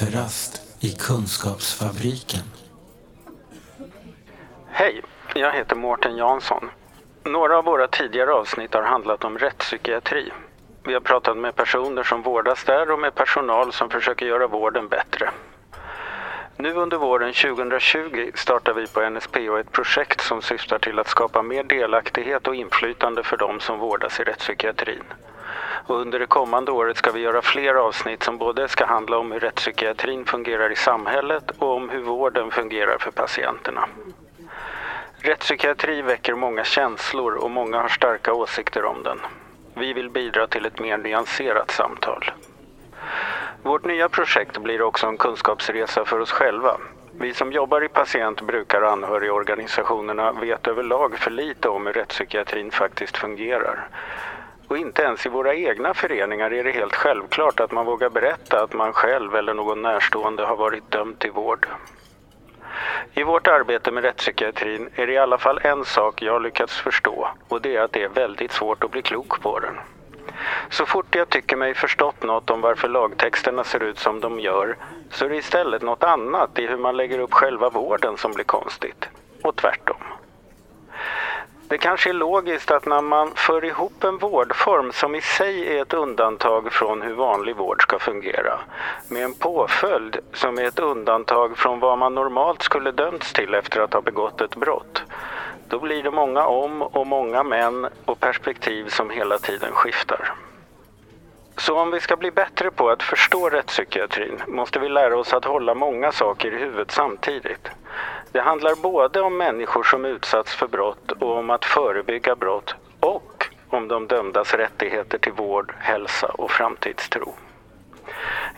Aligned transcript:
Kafferast 0.00 0.62
i 0.80 0.90
Kunskapsfabriken. 0.90 2.40
Hej, 4.68 5.02
jag 5.34 5.52
heter 5.52 5.76
Mårten 5.76 6.16
Jansson. 6.16 6.70
Några 7.24 7.58
av 7.58 7.64
våra 7.64 7.86
tidigare 7.86 8.32
avsnitt 8.32 8.74
har 8.74 8.82
handlat 8.82 9.24
om 9.24 9.38
rättspsykiatri. 9.38 10.32
Vi 10.84 10.94
har 10.94 11.00
pratat 11.00 11.36
med 11.36 11.56
personer 11.56 12.02
som 12.02 12.22
vårdas 12.22 12.64
där 12.64 12.90
och 12.90 12.98
med 12.98 13.14
personal 13.14 13.72
som 13.72 13.90
försöker 13.90 14.26
göra 14.26 14.46
vården 14.46 14.88
bättre. 14.88 15.30
Nu 16.56 16.74
under 16.74 16.96
våren 16.96 17.32
2020 17.32 18.30
startar 18.34 18.74
vi 18.74 18.86
på 18.86 19.10
NSPH 19.10 19.60
ett 19.60 19.72
projekt 19.72 20.20
som 20.20 20.42
syftar 20.42 20.78
till 20.78 20.98
att 20.98 21.08
skapa 21.08 21.42
mer 21.42 21.64
delaktighet 21.64 22.48
och 22.48 22.54
inflytande 22.54 23.22
för 23.22 23.36
de 23.36 23.60
som 23.60 23.78
vårdas 23.78 24.20
i 24.20 24.22
rättspsykiatrin. 24.22 25.04
Och 25.86 26.00
under 26.00 26.18
det 26.18 26.26
kommande 26.26 26.72
året 26.72 26.96
ska 26.96 27.10
vi 27.10 27.20
göra 27.20 27.42
fler 27.42 27.74
avsnitt 27.74 28.22
som 28.22 28.38
både 28.38 28.68
ska 28.68 28.86
handla 28.86 29.18
om 29.18 29.32
hur 29.32 29.40
rättspsykiatrin 29.40 30.24
fungerar 30.24 30.72
i 30.72 30.76
samhället 30.76 31.50
och 31.58 31.74
om 31.76 31.88
hur 31.88 32.02
vården 32.02 32.50
fungerar 32.50 32.98
för 32.98 33.10
patienterna. 33.10 33.88
Rättspsykiatri 35.18 36.02
väcker 36.02 36.34
många 36.34 36.64
känslor 36.64 37.34
och 37.34 37.50
många 37.50 37.80
har 37.80 37.88
starka 37.88 38.32
åsikter 38.32 38.84
om 38.84 39.02
den. 39.02 39.20
Vi 39.74 39.92
vill 39.92 40.10
bidra 40.10 40.46
till 40.46 40.66
ett 40.66 40.78
mer 40.80 40.98
nyanserat 40.98 41.70
samtal. 41.70 42.30
Vårt 43.62 43.84
nya 43.84 44.08
projekt 44.08 44.58
blir 44.58 44.82
också 44.82 45.06
en 45.06 45.16
kunskapsresa 45.16 46.04
för 46.04 46.20
oss 46.20 46.32
själva. 46.32 46.76
Vi 47.12 47.34
som 47.34 47.52
jobbar 47.52 47.84
i 47.84 47.88
patient-, 47.88 48.42
brukar 48.42 48.82
och 48.82 48.92
anhörigorganisationerna 48.92 50.32
vet 50.32 50.66
överlag 50.66 51.18
för 51.18 51.30
lite 51.30 51.68
om 51.68 51.86
hur 51.86 51.92
rättspsykiatrin 51.92 52.70
faktiskt 52.70 53.16
fungerar. 53.16 53.88
Och 54.70 54.78
inte 54.78 55.02
ens 55.02 55.26
i 55.26 55.28
våra 55.28 55.54
egna 55.54 55.94
föreningar 55.94 56.52
är 56.52 56.64
det 56.64 56.70
helt 56.70 56.94
självklart 56.94 57.60
att 57.60 57.72
man 57.72 57.86
vågar 57.86 58.10
berätta 58.10 58.62
att 58.62 58.72
man 58.72 58.92
själv 58.92 59.36
eller 59.36 59.54
någon 59.54 59.82
närstående 59.82 60.44
har 60.44 60.56
varit 60.56 60.90
dömd 60.90 61.18
till 61.18 61.30
vård. 61.30 61.66
I 63.12 63.22
vårt 63.22 63.46
arbete 63.46 63.90
med 63.90 64.04
rättspsykiatrin 64.04 64.90
är 64.94 65.06
det 65.06 65.12
i 65.12 65.18
alla 65.18 65.38
fall 65.38 65.60
en 65.62 65.84
sak 65.84 66.22
jag 66.22 66.42
lyckats 66.42 66.80
förstå 66.80 67.28
och 67.48 67.60
det 67.60 67.76
är 67.76 67.80
att 67.80 67.92
det 67.92 68.02
är 68.02 68.08
väldigt 68.08 68.52
svårt 68.52 68.84
att 68.84 68.90
bli 68.90 69.02
klok 69.02 69.40
på 69.40 69.58
den. 69.60 69.78
Så 70.68 70.86
fort 70.86 71.14
jag 71.14 71.28
tycker 71.28 71.56
mig 71.56 71.74
förstått 71.74 72.22
något 72.22 72.50
om 72.50 72.60
varför 72.60 72.88
lagtexterna 72.88 73.64
ser 73.64 73.82
ut 73.82 73.98
som 73.98 74.20
de 74.20 74.40
gör 74.40 74.76
så 75.10 75.24
är 75.24 75.28
det 75.28 75.36
istället 75.36 75.82
något 75.82 76.04
annat 76.04 76.58
i 76.58 76.66
hur 76.66 76.76
man 76.76 76.96
lägger 76.96 77.18
upp 77.18 77.32
själva 77.34 77.70
vården 77.70 78.16
som 78.16 78.32
blir 78.32 78.44
konstigt. 78.44 79.08
Och 79.42 79.56
tvärtom. 79.56 80.09
Det 81.70 81.78
kanske 81.78 82.10
är 82.10 82.14
logiskt 82.14 82.70
att 82.70 82.86
när 82.86 83.00
man 83.00 83.30
för 83.34 83.64
ihop 83.64 84.04
en 84.04 84.18
vårdform 84.18 84.92
som 84.92 85.14
i 85.14 85.20
sig 85.20 85.76
är 85.76 85.82
ett 85.82 85.94
undantag 85.94 86.72
från 86.72 87.02
hur 87.02 87.14
vanlig 87.14 87.56
vård 87.56 87.82
ska 87.82 87.98
fungera 87.98 88.60
med 89.08 89.24
en 89.24 89.34
påföljd 89.34 90.16
som 90.32 90.58
är 90.58 90.64
ett 90.64 90.78
undantag 90.78 91.58
från 91.58 91.80
vad 91.80 91.98
man 91.98 92.14
normalt 92.14 92.62
skulle 92.62 92.90
dömts 92.90 93.32
till 93.32 93.54
efter 93.54 93.80
att 93.80 93.92
ha 93.92 94.00
begått 94.00 94.40
ett 94.40 94.56
brott 94.56 95.02
då 95.68 95.78
blir 95.78 96.02
det 96.02 96.10
många 96.10 96.46
om 96.46 96.82
och 96.82 97.06
många 97.06 97.42
män 97.42 97.88
och 98.04 98.20
perspektiv 98.20 98.88
som 98.88 99.10
hela 99.10 99.38
tiden 99.38 99.72
skiftar. 99.72 100.34
Så 101.60 101.78
om 101.78 101.90
vi 101.90 102.00
ska 102.00 102.16
bli 102.16 102.30
bättre 102.30 102.70
på 102.70 102.90
att 102.90 103.02
förstå 103.02 103.48
rättspsykiatrin 103.48 104.42
måste 104.46 104.78
vi 104.78 104.88
lära 104.88 105.18
oss 105.18 105.32
att 105.32 105.44
hålla 105.44 105.74
många 105.74 106.12
saker 106.12 106.54
i 106.54 106.58
huvudet 106.58 106.90
samtidigt. 106.90 107.68
Det 108.32 108.40
handlar 108.40 108.74
både 108.74 109.20
om 109.20 109.36
människor 109.36 109.82
som 109.82 110.04
utsatts 110.04 110.54
för 110.54 110.68
brott 110.68 111.12
och 111.12 111.36
om 111.36 111.50
att 111.50 111.64
förebygga 111.64 112.36
brott 112.36 112.74
och 113.00 113.46
om 113.68 113.88
de 113.88 114.06
dömdas 114.06 114.54
rättigheter 114.54 115.18
till 115.18 115.32
vård, 115.32 115.74
hälsa 115.78 116.26
och 116.26 116.50
framtidstro. 116.50 117.34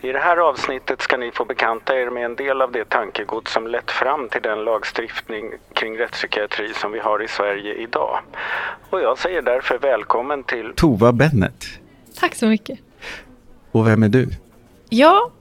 I 0.01 0.11
det 0.11 0.19
här 0.19 0.37
avsnittet 0.37 1.01
ska 1.01 1.17
ni 1.17 1.31
få 1.31 1.45
bekanta 1.45 1.99
er 1.99 2.09
med 2.09 2.25
en 2.25 2.35
del 2.35 2.61
av 2.61 2.71
det 2.71 2.89
tankegods 2.89 3.51
som 3.51 3.67
lett 3.67 3.91
fram 3.91 4.29
till 4.29 4.41
den 4.41 4.63
lagstiftning 4.63 5.53
kring 5.73 5.99
rättspsykiatri 5.99 6.73
som 6.73 6.91
vi 6.91 6.99
har 6.99 7.23
i 7.23 7.27
Sverige 7.27 7.73
idag. 7.73 8.19
Och 8.89 9.01
jag 9.01 9.17
säger 9.17 9.41
därför 9.41 9.77
välkommen 9.77 10.43
till 10.43 10.73
Tova 10.75 11.11
Bennett. 11.11 11.82
Tack 12.19 12.35
så 12.35 12.45
mycket. 12.47 12.79
Och 13.71 13.87
vem 13.87 14.03
är 14.03 14.09
du? 14.09 14.29
Ja, 14.89 15.31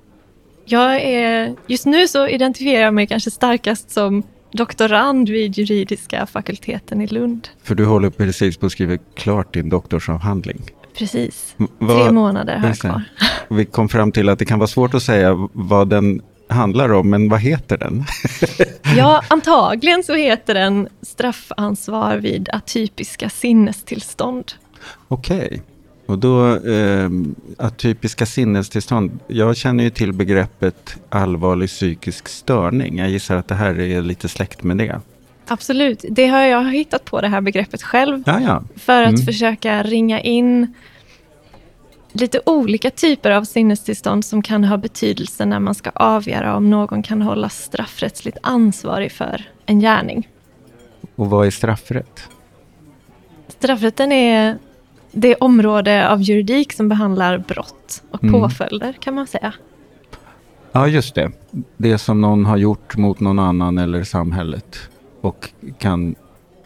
jag 0.64 1.00
är, 1.02 1.54
just 1.66 1.86
nu 1.86 2.08
så 2.08 2.28
identifierar 2.28 2.84
jag 2.84 2.94
mig 2.94 3.06
kanske 3.06 3.30
starkast 3.30 3.90
som 3.90 4.22
doktorand 4.52 5.28
vid 5.28 5.58
juridiska 5.58 6.26
fakulteten 6.26 7.00
i 7.00 7.06
Lund. 7.06 7.48
För 7.62 7.74
du 7.74 7.84
håller 7.84 8.10
precis 8.10 8.56
på 8.56 8.66
att 8.66 8.72
skriva 8.72 8.98
klart 9.14 9.54
din 9.54 9.68
doktorsavhandling. 9.68 10.62
Precis, 10.98 11.54
Vad- 11.78 12.02
tre 12.04 12.12
månader 12.12 12.56
har 12.56 12.68
jag 12.68 12.78
kvar. 12.78 13.02
Vi 13.48 13.64
kom 13.64 13.88
fram 13.88 14.12
till 14.12 14.28
att 14.28 14.38
det 14.38 14.44
kan 14.44 14.58
vara 14.58 14.66
svårt 14.68 14.94
att 14.94 15.02
säga 15.02 15.48
vad 15.52 15.88
den 15.88 16.22
handlar 16.48 16.92
om, 16.92 17.10
men 17.10 17.28
vad 17.28 17.40
heter 17.40 17.78
den? 17.78 18.04
Ja, 18.96 19.22
antagligen 19.28 20.02
så 20.04 20.14
heter 20.14 20.54
den 20.54 20.88
straffansvar 21.02 22.16
vid 22.16 22.48
atypiska 22.52 23.28
sinnestillstånd. 23.30 24.52
Okej. 25.08 25.62
Och 26.12 26.18
då, 26.18 26.56
eh, 26.56 27.10
atypiska 27.58 28.26
sinnestillstånd. 28.26 29.18
Jag 29.26 29.56
känner 29.56 29.84
ju 29.84 29.90
till 29.90 30.12
begreppet 30.12 30.96
allvarlig 31.08 31.68
psykisk 31.68 32.28
störning. 32.28 32.98
Jag 32.98 33.10
gissar 33.10 33.36
att 33.36 33.48
det 33.48 33.54
här 33.54 33.80
är 33.80 34.02
lite 34.02 34.28
släkt 34.28 34.62
med 34.62 34.76
det. 34.78 35.00
Absolut, 35.48 36.04
det 36.10 36.26
har 36.26 36.40
jag 36.40 36.72
hittat 36.72 37.04
på 37.04 37.20
det 37.20 37.28
här 37.28 37.40
begreppet 37.40 37.82
själv 37.82 38.22
Ja, 38.26 38.40
ja. 38.40 38.62
för 38.76 39.02
att 39.02 39.08
Mm. 39.08 39.26
försöka 39.26 39.82
ringa 39.82 40.20
in 40.20 40.74
lite 42.12 42.40
olika 42.46 42.90
typer 42.90 43.30
av 43.30 43.44
sinnestillstånd 43.44 44.24
som 44.24 44.42
kan 44.42 44.64
ha 44.64 44.76
betydelse 44.76 45.44
när 45.44 45.60
man 45.60 45.74
ska 45.74 45.90
avgöra 45.94 46.56
om 46.56 46.70
någon 46.70 47.02
kan 47.02 47.22
hållas 47.22 47.62
straffrättsligt 47.62 48.38
ansvarig 48.42 49.12
för 49.12 49.44
en 49.66 49.80
gärning. 49.80 50.28
Och 51.16 51.30
vad 51.30 51.46
är 51.46 51.50
straffrätt? 51.50 52.28
Straffrätten 53.48 54.12
är 54.12 54.58
det 55.12 55.34
område 55.34 56.08
av 56.08 56.22
juridik 56.22 56.72
som 56.72 56.88
behandlar 56.88 57.38
brott 57.38 58.02
och 58.10 58.22
Mm. 58.24 58.40
påföljder 58.40 58.92
kan 59.00 59.14
man 59.14 59.26
säga. 59.26 59.52
Ja, 60.72 60.86
just 60.88 61.14
det. 61.14 61.30
Det 61.76 61.98
som 61.98 62.20
någon 62.20 62.44
har 62.46 62.56
gjort 62.56 62.96
mot 62.96 63.20
någon 63.20 63.38
annan 63.38 63.78
eller 63.78 64.04
samhället 64.04 64.78
och 65.20 65.48
kan, 65.78 66.14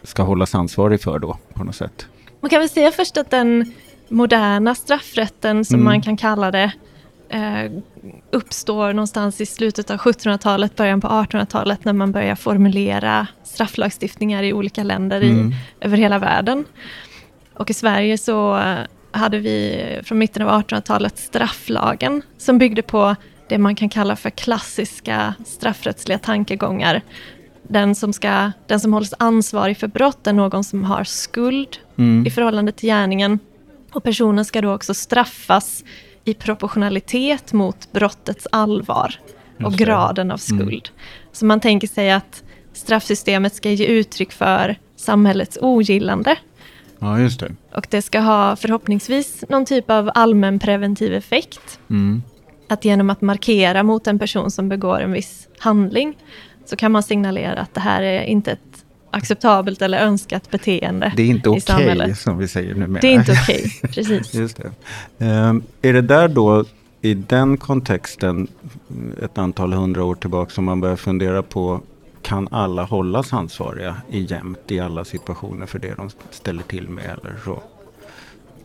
ska 0.03 0.23
hållas 0.23 0.55
ansvarig 0.55 1.01
för 1.01 1.19
då 1.19 1.37
på 1.53 1.63
något 1.63 1.75
sätt. 1.75 2.07
Man 2.39 2.49
kan 2.49 2.59
väl 2.59 2.69
säga 2.69 2.91
först 2.91 3.17
att 3.17 3.29
den 3.29 3.71
moderna 4.09 4.75
straffrätten, 4.75 5.65
som 5.65 5.75
Mm. 5.75 5.85
man 5.85 6.01
kan 6.01 6.17
kalla 6.17 6.51
det, 6.51 6.71
eh, 7.29 7.71
uppstår 8.31 8.93
någonstans 8.93 9.41
i 9.41 9.45
slutet 9.45 9.91
av 9.91 9.97
1700-talet, 9.97 10.75
början 10.75 11.01
på 11.01 11.07
1800-talet, 11.07 11.85
när 11.85 11.93
man 11.93 12.11
börjar 12.11 12.35
formulera 12.35 13.27
strafflagstiftningar 13.43 14.43
i 14.43 14.53
olika 14.53 14.83
länder 14.83 15.21
Mm. 15.21 15.51
i, 15.51 15.55
över 15.85 15.97
hela 15.97 16.19
världen. 16.19 16.65
Och 17.59 17.69
i 17.69 17.73
Sverige 17.73 18.17
så 18.17 18.63
hade 19.11 19.39
vi 19.39 19.99
från 20.03 20.17
mitten 20.17 20.41
av 20.41 20.61
1800-talet 20.61 21.17
strafflagen, 21.17 22.21
som 22.37 22.57
byggde 22.57 22.81
på 22.81 23.15
det 23.49 23.57
man 23.57 23.75
kan 23.75 23.89
kalla 23.89 24.15
för 24.15 24.29
klassiska 24.29 25.33
straffrättsliga 25.45 26.19
tankegångar. 26.19 27.01
Den 27.63 27.95
som, 27.95 28.13
ska, 28.13 28.51
den 28.67 28.79
som 28.79 28.93
hålls 28.93 29.13
ansvarig 29.19 29.77
för 29.77 29.87
brott 29.87 30.27
är 30.27 30.33
någon 30.33 30.63
som 30.63 30.83
har 30.83 31.03
skuld 31.03 31.77
Mm. 31.99 32.27
i 32.27 32.29
förhållande 32.29 32.71
till 32.71 32.89
gärningen. 32.89 33.39
Och 33.91 34.03
personen 34.03 34.45
ska 34.45 34.61
då 34.61 34.73
också 34.73 34.93
straffas 34.93 35.83
i 36.23 36.33
proportionalitet 36.33 37.53
mot 37.53 37.91
brottets 37.91 38.47
allvar 38.51 39.15
och 39.63 39.73
graden 39.73 40.31
av 40.31 40.37
skuld. 40.37 40.89
Så 41.31 41.45
man 41.45 41.59
tänker 41.59 41.87
sig 41.87 42.11
att 42.11 42.43
straffsystemet 42.73 43.55
ska 43.55 43.69
ge 43.69 43.85
uttryck 43.85 44.31
för 44.31 44.75
samhällets 44.95 45.57
ogillande. 45.61 46.35
Ja, 46.99 47.19
just 47.19 47.39
det. 47.39 47.51
Och 47.73 47.87
det 47.89 48.01
ska 48.01 48.19
ha 48.19 48.55
förhoppningsvis 48.55 49.43
någon 49.49 49.65
typ 49.65 49.91
av 49.91 50.11
allmän 50.13 50.59
preventiv 50.59 51.13
effekt. 51.13 51.79
Mm. 51.89 52.23
Att 52.69 52.85
genom 52.85 53.09
att 53.09 53.21
markera 53.21 53.83
mot 53.83 54.07
en 54.07 54.19
person 54.19 54.51
som 54.51 54.69
begår 54.69 54.99
en 54.99 55.11
viss 55.11 55.47
handling 55.59 56.17
så 56.65 56.75
kan 56.75 56.91
man 56.91 57.03
signalera 57.03 57.59
att 57.59 57.73
det 57.73 57.79
här 57.81 58.03
är 58.03 58.23
inte 58.23 58.51
ett 58.51 58.85
acceptabelt 59.11 59.81
eller 59.81 59.99
önskat 59.99 60.51
beteende 60.51 61.13
Det 61.15 61.23
är 61.23 61.27
inte 61.27 61.49
okej 61.49 61.61
samhället. 61.61 62.17
som 62.17 62.37
vi 62.37 62.47
säger 62.47 62.75
numera. 62.75 63.01
Det 63.01 63.07
är 63.07 63.13
inte 63.13 63.31
okej, 63.31 63.71
precis. 63.81 64.33
Just 64.35 64.57
det. 64.57 64.71
Ehm, 65.25 65.63
är 65.81 65.93
det 65.93 66.01
där 66.01 66.27
då, 66.27 66.65
i 67.01 67.13
den 67.13 67.57
kontexten, 67.57 68.47
ett 69.23 69.37
antal 69.37 69.73
hundra 69.73 70.03
år 70.03 70.15
tillbaka, 70.15 70.51
som 70.51 70.65
man 70.65 70.81
börjar 70.81 70.95
fundera 70.95 71.43
på, 71.43 71.81
kan 72.27 72.47
alla 72.51 72.83
hållas 72.83 73.33
ansvariga 73.33 73.95
i 74.09 74.19
jämt 74.19 74.71
i 74.71 74.79
alla 74.79 75.05
situationer 75.05 75.65
för 75.65 75.79
det 75.79 75.95
de 75.95 76.09
ställer 76.29 76.63
till 76.63 76.89
med 76.89 77.05
eller 77.05 77.35
så? 77.45 77.63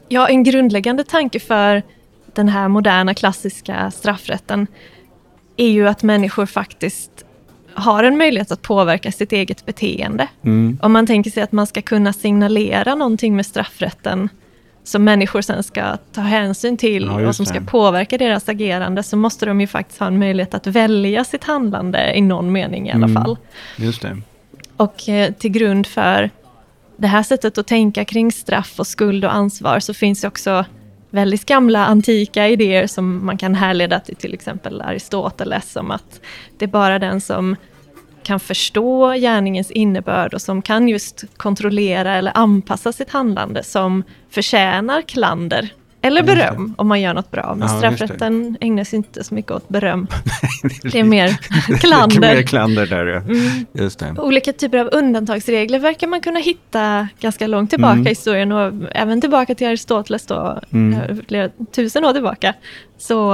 Ja, 0.09 0.29
en 0.29 0.43
grundläggande 0.43 1.05
tanke 1.05 1.41
för 1.41 1.83
den 2.33 2.49
här 2.49 2.69
moderna 2.69 3.15
klassiska 3.15 3.91
straffrätten 3.91 4.67
är 5.57 5.69
ju 5.69 5.89
att 5.89 6.03
människor 6.03 6.47
faktiskt 6.47 7.25
har 7.75 8.05
en 8.05 8.19
möjlighet 8.19 8.53
att 8.53 8.63
påverka 8.63 9.13
sitt 9.13 9.33
eget 9.33 9.67
beteende. 9.67 10.29
Mm. 10.43 10.79
Om 10.83 10.93
man 10.93 11.07
tänker 11.07 11.31
sig 11.31 11.43
att 11.43 11.53
man 11.53 11.67
ska 11.67 11.83
kunna 11.83 12.13
signalera 12.13 12.95
någonting 12.95 13.37
med 13.37 13.47
straffrätten 13.47 14.29
som 14.85 15.05
människor 15.05 15.41
sen 15.43 15.63
ska 15.63 15.97
ta 16.13 16.21
hänsyn 16.21 16.77
till 16.77 17.05
Ja, 17.05 17.29
och 17.29 17.37
som 17.37 17.47
ska 17.47 17.61
det. 17.61 17.67
påverka 17.67 18.19
deras 18.19 18.49
agerande 18.49 19.03
så 19.03 19.17
måste 19.17 19.47
de 19.47 19.61
ju 19.61 19.67
faktiskt 19.67 20.01
ha 20.01 20.07
en 20.07 20.19
möjlighet 20.19 20.55
att 20.55 20.67
välja 20.67 21.25
sitt 21.25 21.45
handlande 21.45 22.13
i 22.15 22.21
någon 22.21 22.53
mening 22.53 22.89
i 22.89 22.93
alla 22.93 23.07
Mm. 23.07 23.23
fall. 23.23 23.37
Just 23.77 24.03
det. 24.03 24.19
Och 24.77 25.09
eh, 25.09 25.33
till 25.33 25.51
grund 25.51 25.87
för 25.87 26.31
det 26.97 27.07
här 27.07 27.23
sättet 27.23 27.59
att 27.59 27.67
tänka 27.67 28.05
kring 28.05 28.33
straff 28.33 28.75
och 28.81 28.87
skuld 28.87 29.25
och 29.25 29.35
ansvar 29.35 29.81
så 29.81 29.95
finns 29.95 30.21
det 30.21 30.29
också 30.29 30.65
väldigt 31.11 31.47
gamla 31.47 31.87
antika 31.87 32.49
idéer 32.49 32.87
som 32.87 33.27
man 33.27 33.39
kan 33.39 33.55
härleda 33.55 34.01
till 34.01 34.17
till 34.17 34.35
exempel 34.35 34.81
Aristoteles 34.83 35.77
om 35.77 35.91
att 35.91 36.21
det 36.59 36.65
är 36.65 36.69
bara 36.69 36.99
den 36.99 37.21
som 37.21 37.57
kan 38.23 38.41
förstå 38.41 39.13
gärningens 39.13 39.71
innebörd 39.71 40.35
och 40.35 40.43
som 40.43 40.63
kan 40.63 40.89
just 40.89 41.25
kontrollera 41.37 42.15
eller 42.17 42.33
anpassa 42.35 42.93
sitt 42.93 43.11
handlande 43.11 43.63
som 43.65 44.03
förtjänar 44.31 45.03
klander 45.03 45.69
eller 46.05 46.23
beröm 46.23 46.75
om 46.79 46.89
man 46.89 47.01
gör 47.01 47.15
något 47.15 47.31
bra. 47.31 47.55
Men 47.59 47.69
Ja, 47.69 47.79
straffrätten 47.79 48.57
ägnar 48.61 48.85
sig 48.85 48.97
inte 48.97 49.25
så 49.25 49.35
mycket 49.35 49.51
åt 49.53 49.69
beröm. 49.69 50.07
Det 50.93 50.99
är 51.01 51.05
mer 51.05 51.29
klander. 51.81 52.21
Mer 52.21 52.43
klander 52.43 52.87
där 52.87 53.07
ja. 53.07 53.17
Mm. 53.21 53.67
Just 53.73 53.99
det. 53.99 54.15
Olika 54.19 54.53
typer 54.53 54.79
av 54.79 54.89
undantagsregler 54.93 55.79
verkar 55.79 56.07
man 56.07 56.21
kunna 56.21 56.41
hitta 56.41 57.09
ganska 57.21 57.47
långt 57.47 57.71
tillbaka 57.71 57.93
Mm. 57.93 58.07
i 58.07 58.11
historien 58.11 58.53
och 58.53 58.73
även 58.95 59.21
tillbaka 59.21 59.55
till 59.55 59.67
Aristoteles 59.67 60.27
då, 60.27 60.61
Mm. 60.73 61.01
eh, 61.01 61.17
flera 61.29 61.49
tusen 61.75 62.05
år 62.05 62.13
tillbaka. 62.13 62.55
Så 62.99 63.33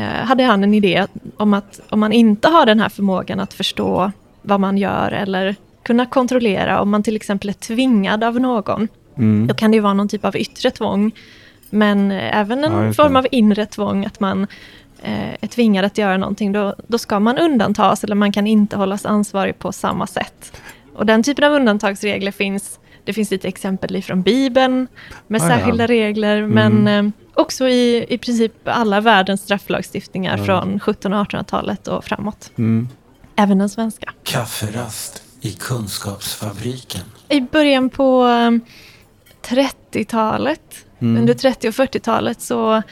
hade 0.00 0.42
han 0.44 0.64
en 0.64 0.74
idé 0.74 1.06
om 1.36 1.54
att 1.54 1.80
om 1.90 2.00
man 2.00 2.12
inte 2.12 2.48
har 2.48 2.66
den 2.66 2.80
här 2.80 2.88
förmågan 2.88 3.40
att 3.40 3.52
förstå 3.54 4.12
vad 4.42 4.60
man 4.60 4.78
gör 4.78 5.12
eller 5.12 5.56
kunna 5.82 6.06
kontrollera, 6.06 6.80
om 6.80 6.90
man 6.90 7.02
till 7.02 7.16
exempel 7.16 7.48
är 7.48 7.52
tvingad 7.52 8.24
av 8.24 8.40
någon, 8.40 8.88
Mm. 9.16 9.46
då 9.46 9.54
kan 9.54 9.70
det 9.70 9.74
ju 9.74 9.80
vara 9.80 9.94
någon 9.94 10.08
typ 10.08 10.24
av 10.24 10.36
yttre 10.36 10.70
tvång. 10.70 11.12
Men 11.70 12.10
eh, 12.12 12.38
även 12.38 12.64
en 12.64 12.86
Ja, 12.86 12.92
form 12.92 13.16
av 13.16 13.26
inre 13.30 13.66
tvång, 13.66 14.04
att 14.06 14.20
man 14.20 14.46
eh, 15.02 15.34
är 15.40 15.46
tvingad 15.46 15.84
att 15.84 15.98
göra 15.98 16.16
någonting, 16.16 16.52
då, 16.52 16.74
då 16.86 16.98
ska 16.98 17.20
man 17.20 17.38
undantas 17.38 18.04
eller 18.04 18.14
man 18.14 18.32
kan 18.32 18.46
inte 18.46 18.76
hållas 18.76 19.06
ansvarig 19.06 19.58
på 19.58 19.72
samma 19.72 20.06
sätt. 20.06 20.52
Och 20.94 21.06
den 21.06 21.22
typen 21.22 21.44
av 21.44 21.52
undantagsregler 21.52 22.32
finns, 22.32 22.78
det 23.04 23.12
finns 23.12 23.30
lite 23.30 23.48
exempel 23.48 23.96
ifrån 23.96 24.22
Bibeln 24.22 24.86
med 25.26 25.42
Ah, 25.42 25.44
ja. 25.44 25.50
särskilda 25.56 25.86
regler, 25.86 26.36
Mm. 26.38 26.50
men 26.82 27.06
eh, 27.06 27.12
också 27.34 27.68
i, 27.68 28.06
i 28.08 28.18
princip 28.18 28.52
alla 28.64 29.00
världens 29.00 29.40
strafflagstiftningar 29.42 30.38
Ja. 30.38 30.44
från 30.44 30.76
1700 30.76 31.20
och 31.20 31.26
1800-talet 31.26 31.88
och 31.88 32.04
framåt. 32.04 32.50
Mm. 32.58 32.88
Även 33.36 33.58
den 33.58 33.68
svenska. 33.68 34.12
Kafferast 34.22 35.22
i 35.40 35.50
Kunskapsfabriken. 35.52 37.02
I 37.28 37.40
början 37.40 37.90
på 37.90 38.26
eh, 38.26 38.50
30-talet, 39.54 40.60
Mm. 41.00 41.20
under 41.20 41.34
30 41.34 41.68
och 41.68 41.74
40-talet, 41.74 42.40
så 42.40 42.82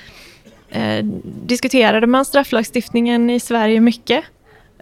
eh, 0.71 1.05
diskuterade 1.45 2.07
man 2.07 2.25
strafflagstiftningen 2.25 3.31
i 3.31 3.41
Sverige 3.41 3.81
mycket. 3.81 4.25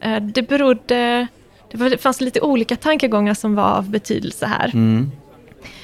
Eh, 0.02 0.16
det 0.22 0.42
berodde... 0.48 1.26
Det 1.72 1.98
fanns 2.02 2.20
lite 2.20 2.40
olika 2.40 2.76
tankegångar 2.76 3.34
som 3.34 3.54
var 3.54 3.64
av 3.70 3.90
betydelse 3.90 4.46
här. 4.46 4.70
Mm. 4.74 5.10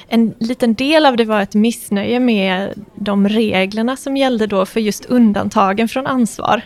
En 0.07 0.33
liten 0.39 0.73
del 0.73 1.05
av 1.05 1.17
det 1.17 1.25
var 1.25 1.41
ett 1.41 1.53
missnöje 1.53 2.19
med 2.19 2.83
de 2.95 3.29
reglerna 3.29 3.95
som 3.95 4.17
gällde 4.17 4.47
då 4.47 4.65
för 4.65 4.79
just 4.79 5.05
undantagen 5.05 5.87
från 5.87 6.07
ansvar. 6.07 6.61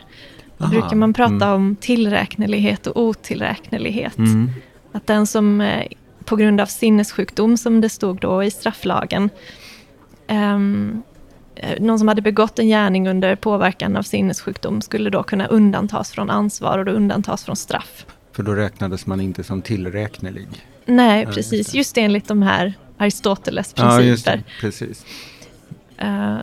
Då 0.57 0.63
Aha, 0.65 0.71
brukar 0.71 0.95
man 0.95 1.13
prata 1.13 1.33
mm. 1.33 1.51
om 1.51 1.75
tillräknelighet 1.75 2.87
och 2.87 3.01
otillräknelighet. 3.01 4.17
Mm. 4.17 4.49
Att 4.91 5.07
den 5.07 5.27
som 5.27 5.61
eh, 5.61 5.87
på 6.25 6.35
grund 6.35 6.61
av 6.61 6.65
sinnessjukdom, 6.65 7.57
som 7.57 7.81
det 7.81 7.89
stod 7.89 8.19
då 8.19 8.43
i 8.43 8.51
strafflagen, 8.51 9.29
eh, 10.27 10.59
någon 11.79 11.99
som 11.99 12.07
hade 12.07 12.21
begått 12.21 12.59
en 12.59 12.67
gärning 12.67 13.07
under 13.07 13.35
påverkan 13.35 13.97
av 13.97 14.03
sinnessjukdom 14.03 14.81
skulle 14.81 15.09
då 15.09 15.23
kunna 15.23 15.47
undantas 15.47 16.11
från 16.11 16.29
ansvar 16.29 16.77
och 16.77 16.85
då 16.85 16.91
undantas 16.91 17.43
från 17.43 17.55
straff. 17.55 18.05
För 18.31 18.43
då 18.43 18.53
räknades 18.53 19.05
man 19.05 19.21
inte 19.21 19.43
som 19.43 19.61
tillräknelig. 19.61 20.47
Nej, 20.85 21.25
precis. 21.25 21.73
Just 21.73 21.97
enligt 21.97 22.27
de 22.27 22.41
här 22.41 22.73
Aristoteles 23.01 23.73
Ja, 23.77 23.97
principer. 23.97 24.37
det. 24.37 24.43
Precis. 24.61 25.05
Eh, 25.97 26.37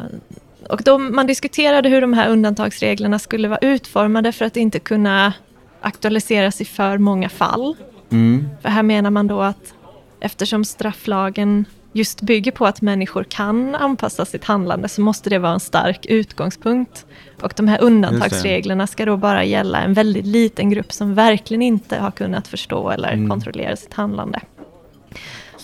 och 0.69 0.83
då 0.85 0.99
man 0.99 1.27
diskuterade 1.27 1.89
hur 1.89 2.01
de 2.01 2.13
här 2.13 2.29
undantagsreglerna 2.29 3.19
skulle 3.19 3.49
vara 3.49 3.59
utformade 3.59 4.33
för 4.33 4.45
att 4.45 4.57
inte 4.57 4.79
kunna 4.79 5.33
aktualiseras 5.81 6.61
i 6.61 6.65
för 6.65 6.99
många 6.99 7.29
fall. 7.29 7.77
Mm. 8.11 8.49
För 8.63 8.69
här 8.69 8.83
menar 8.83 9.11
man 9.11 9.27
då 9.27 9.41
att 9.43 9.75
eftersom 10.21 10.65
strafflagen 10.65 11.65
just 11.93 12.21
bygger 12.23 12.53
på 12.53 12.67
att 12.67 12.81
människor 12.81 13.25
kan 13.25 13.75
anpassa 13.75 14.25
sitt 14.25 14.45
handlande 14.45 14.89
så 14.89 15.01
måste 15.01 15.31
det 15.31 15.39
vara 15.39 15.53
en 15.53 15.61
stark 15.61 16.07
utgångspunkt. 16.07 17.07
Och 17.43 17.53
de 17.57 17.69
här 17.69 17.81
undantagsreglerna 17.83 18.87
ska 18.87 19.05
då 19.05 19.17
bara 19.17 19.45
gälla 19.45 19.83
en 19.83 19.95
väldigt 19.95 20.27
liten 20.27 20.71
grupp 20.71 20.93
som 20.93 21.15
verkligen 21.15 21.63
inte 21.63 21.97
har 21.99 22.11
kunnat 22.11 22.49
förstå 22.49 22.91
eller 22.91 23.13
Mm. 23.13 23.31
kontrollera 23.31 23.77
sitt 23.77 23.95
handlande. 23.95 24.41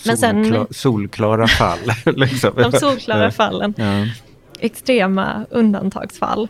Men 0.05 0.17
sen- 0.17 0.45
Solkla- 0.45 0.73
solklara 0.73 1.47
fall. 1.47 1.79
liksom. 2.15 2.53
De 2.55 2.71
solklara 2.71 3.31
fallen. 3.31 3.73
Ja. 3.77 4.05
extrema 4.59 5.45
undantagsfall. 5.49 6.47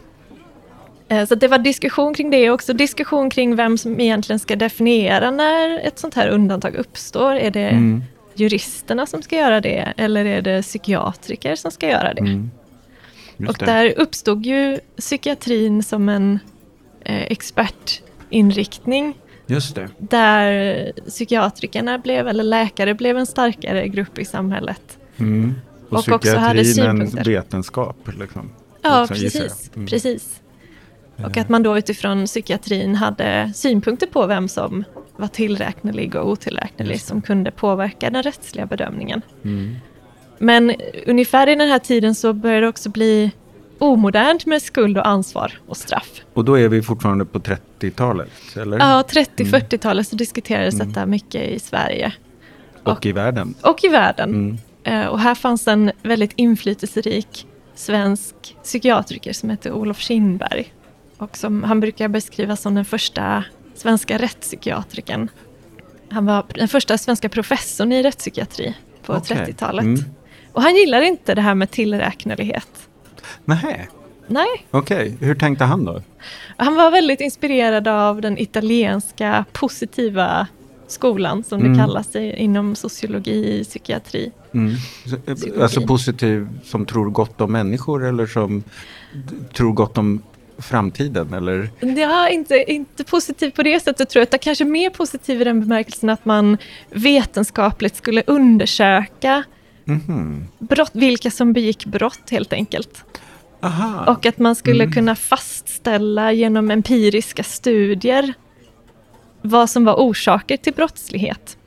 Eh, 1.07 1.25
Så 1.25 1.35
det 1.35 1.47
var 1.47 1.57
diskussion 1.57 2.13
kring 2.13 2.29
det 2.31 2.49
också 2.49 2.73
diskussion 2.73 3.29
kring 3.29 3.55
vem 3.55 3.77
som 3.77 3.99
egentligen 3.99 4.39
ska 4.39 4.55
definiera 4.55 5.31
när 5.31 5.79
ett 5.87 5.99
sånt 5.99 6.13
här 6.13 6.27
undantag 6.27 6.75
uppstår. 6.75 7.35
Är 7.35 7.51
det 7.51 7.69
Mm. 7.69 8.03
juristerna 8.33 9.05
som 9.05 9.21
ska 9.21 9.35
göra 9.37 9.61
det 9.61 9.93
eller 9.97 10.25
är 10.25 10.41
det 10.41 10.61
psykiatriker 10.61 11.55
som 11.55 11.71
ska 11.71 11.87
göra 11.89 12.13
det? 12.13 12.21
Mm. 12.21 12.51
Och 13.47 13.55
det. 13.59 13.65
där 13.65 13.93
uppstod 13.97 14.45
ju 14.45 14.79
psykiatrin 14.97 15.83
som 15.83 16.09
en 16.09 16.39
eh, 17.05 17.23
expertinriktning 17.31 19.13
Just 19.47 19.75
det. 19.75 19.89
där 19.97 20.91
psykiatrikerna 21.07 21.97
blev, 21.99 22.27
eller 22.27 22.43
läkare 22.43 22.93
blev 22.93 23.17
en 23.17 23.25
starkare 23.25 23.87
grupp 23.87 24.19
i 24.19 24.25
samhället. 24.25 24.97
Mm. 25.17 25.53
Och, 25.89 25.93
Och 25.97 26.09
också 26.09 26.35
hade 26.37 26.63
psykiatrin 26.63 27.01
en 27.01 27.07
synpunkter. 27.07 27.31
vetenskap. 27.31 27.97
Liksom. 28.19 28.51
Ja, 28.81 29.05
precis. 29.09 29.71
Mm. 29.75 29.87
precis. 29.87 30.41
Och 31.23 31.37
att 31.37 31.49
man 31.49 31.63
då 31.63 31.77
utifrån 31.77 32.25
psykiatrin 32.25 32.95
hade 32.95 33.51
synpunkter 33.55 34.07
på 34.07 34.27
vem 34.27 34.47
som 34.47 34.83
var 35.17 35.27
tillräknelig 35.27 36.15
och 36.15 36.29
otillräknelig 36.29 37.01
som 37.01 37.21
kunde 37.21 37.51
påverka 37.51 38.09
den 38.09 38.23
rättsliga 38.23 38.65
bedömningen. 38.65 39.21
Mm. 39.43 39.75
Men 40.37 40.73
ungefär 41.07 41.49
i 41.49 41.55
den 41.55 41.69
här 41.69 41.79
tiden 41.79 42.15
så 42.15 42.33
började 42.33 42.61
det 42.61 42.67
också 42.69 42.89
bli 42.89 43.31
omodernt 43.79 44.45
med 44.45 44.61
skuld 44.61 44.97
och 44.97 45.07
ansvar 45.07 45.53
och 45.67 45.77
straff. 45.77 46.21
Och 46.33 46.45
då 46.45 46.59
är 46.59 46.67
vi 46.69 46.81
fortfarande 46.81 47.25
på 47.25 47.39
30-talet, 47.39 48.31
eller? 48.55 48.77
Ja, 48.79 49.03
30-40-talet 49.09 50.07
så 50.07 50.15
diskuterades 50.15 50.75
detta 50.77 51.05
mycket 51.05 51.41
i 51.49 51.59
Sverige 51.59 52.13
Och 52.83 53.05
i 53.05 53.11
världen. 53.11 53.53
och 53.61 53.83
i 53.83 53.87
världen. 53.87 54.29
Mm. 54.29 54.57
Eh, 54.83 55.07
Och 55.07 55.19
här 55.19 55.35
fanns 55.35 55.67
en 55.67 55.91
väldigt 56.03 56.31
inflytelserik 56.35 57.47
svensk 57.75 58.35
psykiatriker 58.63 59.33
som 59.33 59.49
hette 59.49 59.71
Olof 59.71 59.99
Kindberg. 59.99 60.73
Och 61.17 61.37
som 61.37 61.63
han 61.63 61.79
brukar 61.79 62.07
beskriva 62.07 62.55
som 62.55 62.75
den 62.75 62.85
första 62.85 63.43
svenska 63.75 64.17
rättspsykiatrikern. 64.17 65.29
Han 66.09 66.25
var 66.25 66.43
den 66.55 66.67
första 66.67 66.97
svenska 66.97 67.29
professorn 67.29 67.91
i 67.91 68.03
rättspsykiatri 68.03 68.75
på 69.05 69.13
Okej. 69.13 69.37
30-talet. 69.37 69.83
Mm. 69.85 69.99
Och 70.51 70.61
han 70.61 70.75
gillar 70.75 71.01
inte 71.01 71.35
det 71.35 71.41
här 71.41 71.55
med 71.55 71.71
tillräknelighet. 71.71 72.84
Nej, 73.45 73.87
Nej, 74.27 74.47
okej. 74.71 75.17
Hur 75.19 75.35
tänkte 75.35 75.63
han 75.65 75.85
då? 75.85 76.01
han 76.57 76.75
var 76.75 76.91
väldigt 76.91 77.21
inspirerad 77.21 77.87
av 77.87 78.21
den 78.21 78.37
italienska 78.37 79.45
positiva 79.51 80.47
skolan 80.87 81.43
som 81.43 81.59
det 81.59 81.65
Mm. 81.65 81.77
kallas 81.79 82.15
inom 82.15 82.75
sociologi, 82.75 83.63
psykiatri. 83.63 84.31
Mm. 84.53 84.75
Psykologi. 85.35 85.61
Alltså 85.61 85.81
positiv 85.81 86.47
som 86.63 86.85
tror 86.85 87.09
gott 87.09 87.41
om 87.41 87.51
människor 87.51 88.05
eller 88.05 88.25
som 88.27 88.63
tror 89.53 89.73
gott 89.73 89.97
om 89.97 90.21
framtiden? 90.57 91.33
Eller? 91.33 91.69
Ja, 91.79 92.29
inte, 92.29 92.63
inte 92.71 93.03
positiv 93.03 93.51
på 93.51 93.63
det 93.63 93.79
sättet 93.79 94.09
tror 94.09 94.19
jag, 94.21 94.27
utan 94.27 94.39
kanske 94.39 94.65
mer 94.65 94.89
positiv 94.89 95.41
i 95.41 95.43
den 95.43 95.59
bemärkelsen 95.59 96.09
att 96.09 96.25
man 96.25 96.57
vetenskapligt 96.89 97.95
skulle 97.95 98.23
undersöka 98.27 99.43
Mhm. 99.85 100.47
brott, 100.59 100.91
vilka 100.93 101.31
som 101.31 101.53
begick 101.53 101.85
brott 101.85 102.29
helt 102.31 102.53
enkelt. 102.53 103.03
Aha. 103.61 104.11
Och 104.13 104.25
att 104.25 104.37
man 104.39 104.55
skulle 104.55 104.83
Mm. 104.83 104.93
kunna 104.93 105.15
fastställa 105.15 106.31
genom 106.31 106.71
empiriska 106.71 107.43
studier 107.43 108.33
vad 109.41 109.69
som 109.69 109.85
var 109.85 109.93
orsaker 109.95 110.57
till 110.57 110.73
brottslighet. 110.73 111.57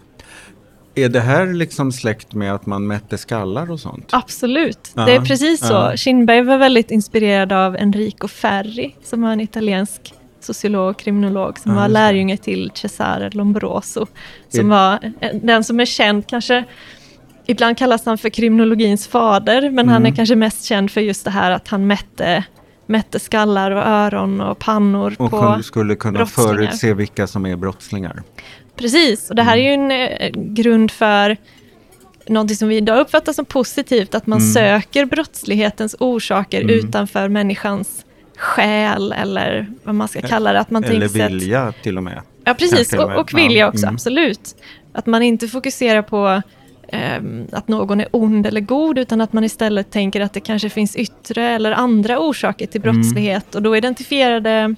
Är 0.95 1.09
det 1.09 1.21
här 1.21 1.47
liksom 1.53 1.93
släkt 1.93 2.35
med 2.35 2.55
att 2.55 2.67
man 2.67 2.87
mätte 2.87 3.19
skallar 3.19 3.71
och 3.71 3.81
sånt? 3.81 4.09
Absolut, 4.13 4.93
Ja, 4.95 5.05
det 5.05 5.13
är 5.15 5.21
precis 5.21 5.61
så. 5.61 5.73
ja. 5.73 5.97
Kindberg 5.97 6.43
var 6.43 6.59
väldigt 6.59 6.91
inspirerad 6.91 7.53
av 7.53 7.77
Enrico 7.77 8.29
Ferri, 8.29 8.95
som 9.05 9.23
var 9.23 9.33
en 9.33 9.41
italiensk 9.41 10.15
sociolog 10.41 10.91
och 10.91 10.99
kriminolog, 10.99 11.59
som 11.59 11.73
Ja, 11.73 11.79
var 11.81 11.89
lärjunge 11.89 12.37
till 12.37 12.71
Cesare 12.75 13.31
Lombroso. 13.31 14.07
Som 14.49 14.69
var 14.69 15.13
den 15.43 15.65
som 15.65 15.81
är 15.81 15.85
känd 15.85 16.27
kanske 16.27 16.65
ibland 17.49 17.79
kallas 17.79 18.07
han 18.07 18.19
för 18.19 18.29
kriminologins 18.29 19.07
fader, 19.09 19.61
men 19.63 19.71
Mm. 19.79 19.89
han 19.89 20.07
är 20.07 20.11
kanske 20.11 20.37
mest 20.37 20.65
känd 20.65 20.91
för 20.91 21.01
just 21.01 21.25
det 21.25 21.31
här 21.31 21.51
att 21.51 21.69
han 21.69 21.87
mätte, 21.87 22.45
mätte 22.87 23.19
skallar 23.21 23.71
och 23.71 23.83
öron 23.87 24.41
och 24.41 24.59
pannor 24.59 25.17
Och 25.19 25.31
på... 25.31 25.37
kun- 25.37 25.63
skulle 25.63 25.95
kunna 25.97 26.27
förutse 26.27 26.95
vilka 26.95 27.27
som 27.27 27.47
är 27.47 27.57
brottslingar. 27.57 28.23
Precis, 28.77 29.31
och 29.31 29.37
det 29.37 29.43
här 29.43 29.57
är 29.57 29.63
ju 29.63 29.71
en 29.73 29.91
eh, 29.91 30.31
grund 30.35 30.91
för 30.91 31.37
någonting 32.27 32.57
som 32.57 32.69
vi 32.69 32.77
idag 32.77 32.99
uppfattar 33.01 33.33
som 33.33 33.45
positivt, 33.45 34.15
att 34.15 34.27
man 34.27 34.39
Mm. 34.39 34.53
söker 34.53 35.05
brottslighetens 35.05 35.97
orsaker 35.99 36.61
Mm. 36.63 36.75
utanför 36.75 37.29
människans 37.29 38.05
själ 38.37 39.13
eller 39.13 39.67
vad 39.85 39.95
man 39.95 40.09
ska 40.09 40.21
kalla 40.21 40.53
det. 40.53 40.61
Att 40.61 40.71
man 40.71 40.85
Eller 40.85 41.09
sig 41.09 41.23
att- 41.23 41.31
vilja 41.31 41.73
till 41.83 41.97
och 41.97 42.03
med. 42.03 42.23
Ja, 42.45 42.55
precis. 42.55 42.93
Och 42.93 43.05
Och, 43.05 43.17
och 43.21 43.39
vilja 43.39 43.59
Ja, 43.59 43.69
också, 43.69 43.83
mm. 43.85 43.95
absolut. 43.95 44.55
Att 44.93 45.07
man 45.07 45.23
inte 45.23 45.49
fokuserar 45.49 46.03
på 46.03 46.43
att 47.53 47.69
någon 47.69 48.01
är 48.01 48.09
ond 48.11 48.47
eller 48.47 48.61
god, 48.61 48.99
utan 48.99 49.21
att 49.21 49.33
man 49.33 49.45
istället 49.45 49.91
tänker 49.91 50.21
att 50.21 50.33
det 50.33 50.41
kanske 50.41 50.71
finns 50.71 50.97
yttre 50.97 51.43
eller 51.45 51.73
andra 51.73 52.19
orsaker 52.19 52.67
till 52.67 52.83
Mm. 52.83 52.95
brottslighet. 52.97 53.55
Och 53.55 53.63
då 53.63 53.77
identifierade 53.77 54.75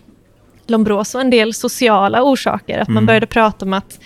Lombroso 0.67 1.19
en 1.19 1.31
del 1.31 1.55
sociala 1.55 2.23
orsaker. 2.23 2.79
Att 2.79 2.89
man 2.89 2.97
Mm. 2.97 3.07
började 3.07 3.27
prata 3.27 3.65
om 3.65 3.73
att 3.73 4.01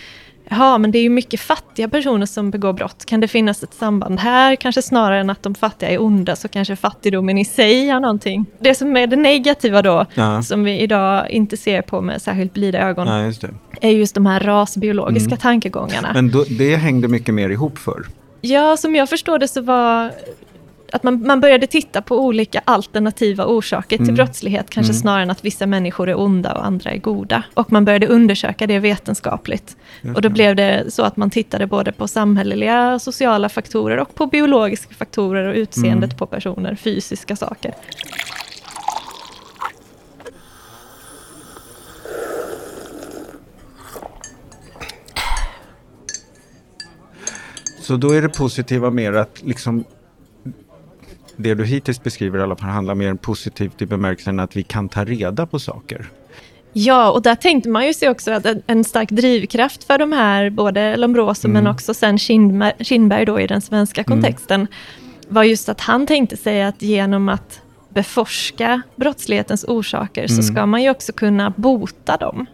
Ja, 0.50 0.78
men 0.78 0.90
det 0.90 0.98
är 0.98 1.02
ju 1.02 1.08
mycket 1.10 1.40
fattiga 1.40 1.88
personer 1.88 2.26
som 2.26 2.50
begår 2.50 2.72
brott. 2.72 3.04
Kan 3.04 3.20
det 3.20 3.28
finnas 3.28 3.62
ett 3.62 3.74
samband 3.74 4.20
här? 4.20 4.56
Kanske 4.56 4.82
snarare 4.82 5.20
än 5.20 5.30
att 5.30 5.42
de 5.42 5.54
fattiga 5.54 5.88
är 5.90 6.02
onda, 6.02 6.36
så 6.36 6.48
kanske 6.48 6.76
fattigdomen 6.76 7.38
i 7.38 7.44
sig 7.44 7.88
har 7.88 8.00
någonting. 8.00 8.46
Det 8.60 8.74
som 8.74 8.96
är 8.96 9.06
det 9.06 9.16
negativa 9.16 9.82
då, 9.82 10.06
Ja. 10.14 10.42
som 10.42 10.64
vi 10.64 10.78
idag 10.80 11.30
inte 11.30 11.56
ser 11.56 11.82
på 11.82 12.00
med 12.00 12.22
särskilt 12.22 12.52
blida 12.54 12.78
ögon, 12.78 13.08
Ja, 13.08 13.24
just 13.24 13.44
är 13.80 13.90
just 13.90 14.14
de 14.14 14.26
här 14.26 14.40
rasbiologiska 14.40 15.26
Mm. 15.28 15.38
tankegångarna. 15.38 16.10
Men 16.14 16.30
då, 16.30 16.44
det 16.58 16.76
hängde 16.76 17.08
mycket 17.08 17.34
mer 17.34 17.48
ihop 17.50 17.78
för. 17.78 18.02
Ja, 18.40 18.76
som 18.76 18.94
jag 18.94 19.08
förstår 19.08 19.38
det 19.38 19.48
så 19.48 19.60
var 19.62 20.10
att 20.92 21.02
man, 21.02 21.26
man 21.26 21.40
började 21.40 21.66
titta 21.66 22.02
på 22.02 22.18
olika 22.20 22.62
alternativa 22.64 23.46
orsaker 23.46 23.96
till 23.96 24.04
Mm. 24.06 24.14
brottslighet, 24.14 24.70
kanske 24.70 24.90
Mm. 24.92 25.00
snarare 25.00 25.22
än 25.22 25.30
att 25.30 25.44
vissa 25.44 25.66
människor 25.66 26.08
är 26.08 26.18
onda 26.20 26.52
och 26.52 26.64
andra 26.66 26.90
är 26.90 26.98
goda. 26.98 27.42
Och 27.54 27.72
man 27.72 27.84
började 27.84 28.06
undersöka 28.06 28.66
det 28.66 28.78
vetenskapligt. 28.78 29.76
Just 30.02 30.16
Och 30.16 30.22
då 30.22 30.28
det. 30.28 30.32
blev 30.34 30.56
det 30.56 30.84
så 30.88 31.02
att 31.02 31.16
man 31.16 31.30
tittade 31.30 31.66
både 31.66 31.92
på 31.92 32.08
samhälleliga, 32.08 32.98
sociala 32.98 33.48
faktorer 33.48 33.96
och 33.98 34.14
på 34.14 34.26
biologiska 34.26 34.94
faktorer 34.94 35.48
och 35.48 35.54
utseendet 35.54 36.10
Mm. 36.10 36.18
på 36.18 36.26
personer, 36.26 36.74
fysiska 36.74 37.36
saker. 37.36 37.74
Så 47.80 47.96
då 47.96 48.10
är 48.12 48.22
det 48.22 48.28
positiva 48.28 48.90
mer 48.90 49.12
att 49.12 49.42
liksom 49.42 49.84
det 51.36 51.54
du 51.54 51.64
hittills 51.64 52.02
beskriver 52.02 52.38
i 52.38 52.42
alla 52.42 52.56
fall 52.56 52.68
handlar 52.70 52.94
mer 52.94 53.14
positivt 53.14 53.82
i 53.82 53.86
bemärkelsen 53.86 54.40
att 54.40 54.56
vi 54.56 54.62
kan 54.62 54.88
ta 54.88 55.04
reda 55.04 55.46
på 55.46 55.58
saker. 55.58 56.06
Ja, 56.72 57.10
och 57.10 57.22
där 57.22 57.34
tänkte 57.34 57.68
man 57.68 57.86
ju 57.86 57.94
sig 57.94 58.08
också 58.08 58.32
att 58.32 58.46
en, 58.66 58.84
stark 58.84 59.10
drivkraft 59.10 59.84
för 59.84 59.98
de 59.98 60.12
här, 60.12 60.50
både 60.50 60.96
Lombroso 60.96 61.48
Mm. 61.48 61.64
men 61.64 61.72
också 61.72 61.94
sen 61.94 62.18
Kindberg, 62.18 63.24
då 63.24 63.40
i 63.40 63.46
den 63.46 63.60
svenska 63.60 64.04
kontexten, 64.04 64.66
var 65.28 65.42
just 65.44 65.68
att 65.68 65.80
han 65.80 66.06
tänkte 66.06 66.36
sig 66.36 66.62
att 66.62 66.82
genom 66.82 67.28
att 67.28 67.60
beforska 67.88 68.82
brottslighetens 68.96 69.64
orsaker 69.68 70.26
så 70.26 70.32
Mm. 70.32 70.42
ska 70.42 70.66
man 70.66 70.82
ju 70.82 70.90
också 70.90 71.12
kunna 71.12 71.50
bota 71.56 72.16
dem. 72.16 72.46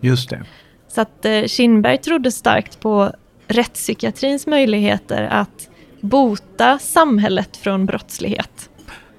Just 0.00 0.30
det. 0.30 0.42
Så 0.88 1.00
att 1.00 1.24
eh, 1.24 1.42
Kindberg 1.44 1.98
trodde 1.98 2.32
starkt 2.32 2.80
på 2.80 3.12
rättspsykiatrins 3.48 4.46
möjligheter 4.46 5.22
att 5.22 5.68
bota 6.06 6.78
samhället 6.78 7.56
från 7.56 7.86
brottslighet. 7.86 8.70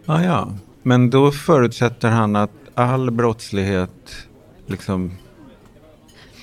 Ah, 0.06 0.22
ja, 0.22 0.52
men 0.84 1.10
då 1.10 1.32
förutsätter 1.32 2.10
han 2.10 2.36
att 2.36 2.52
all 2.76 3.12
brottslighet 3.12 4.16
liksom 4.68 5.12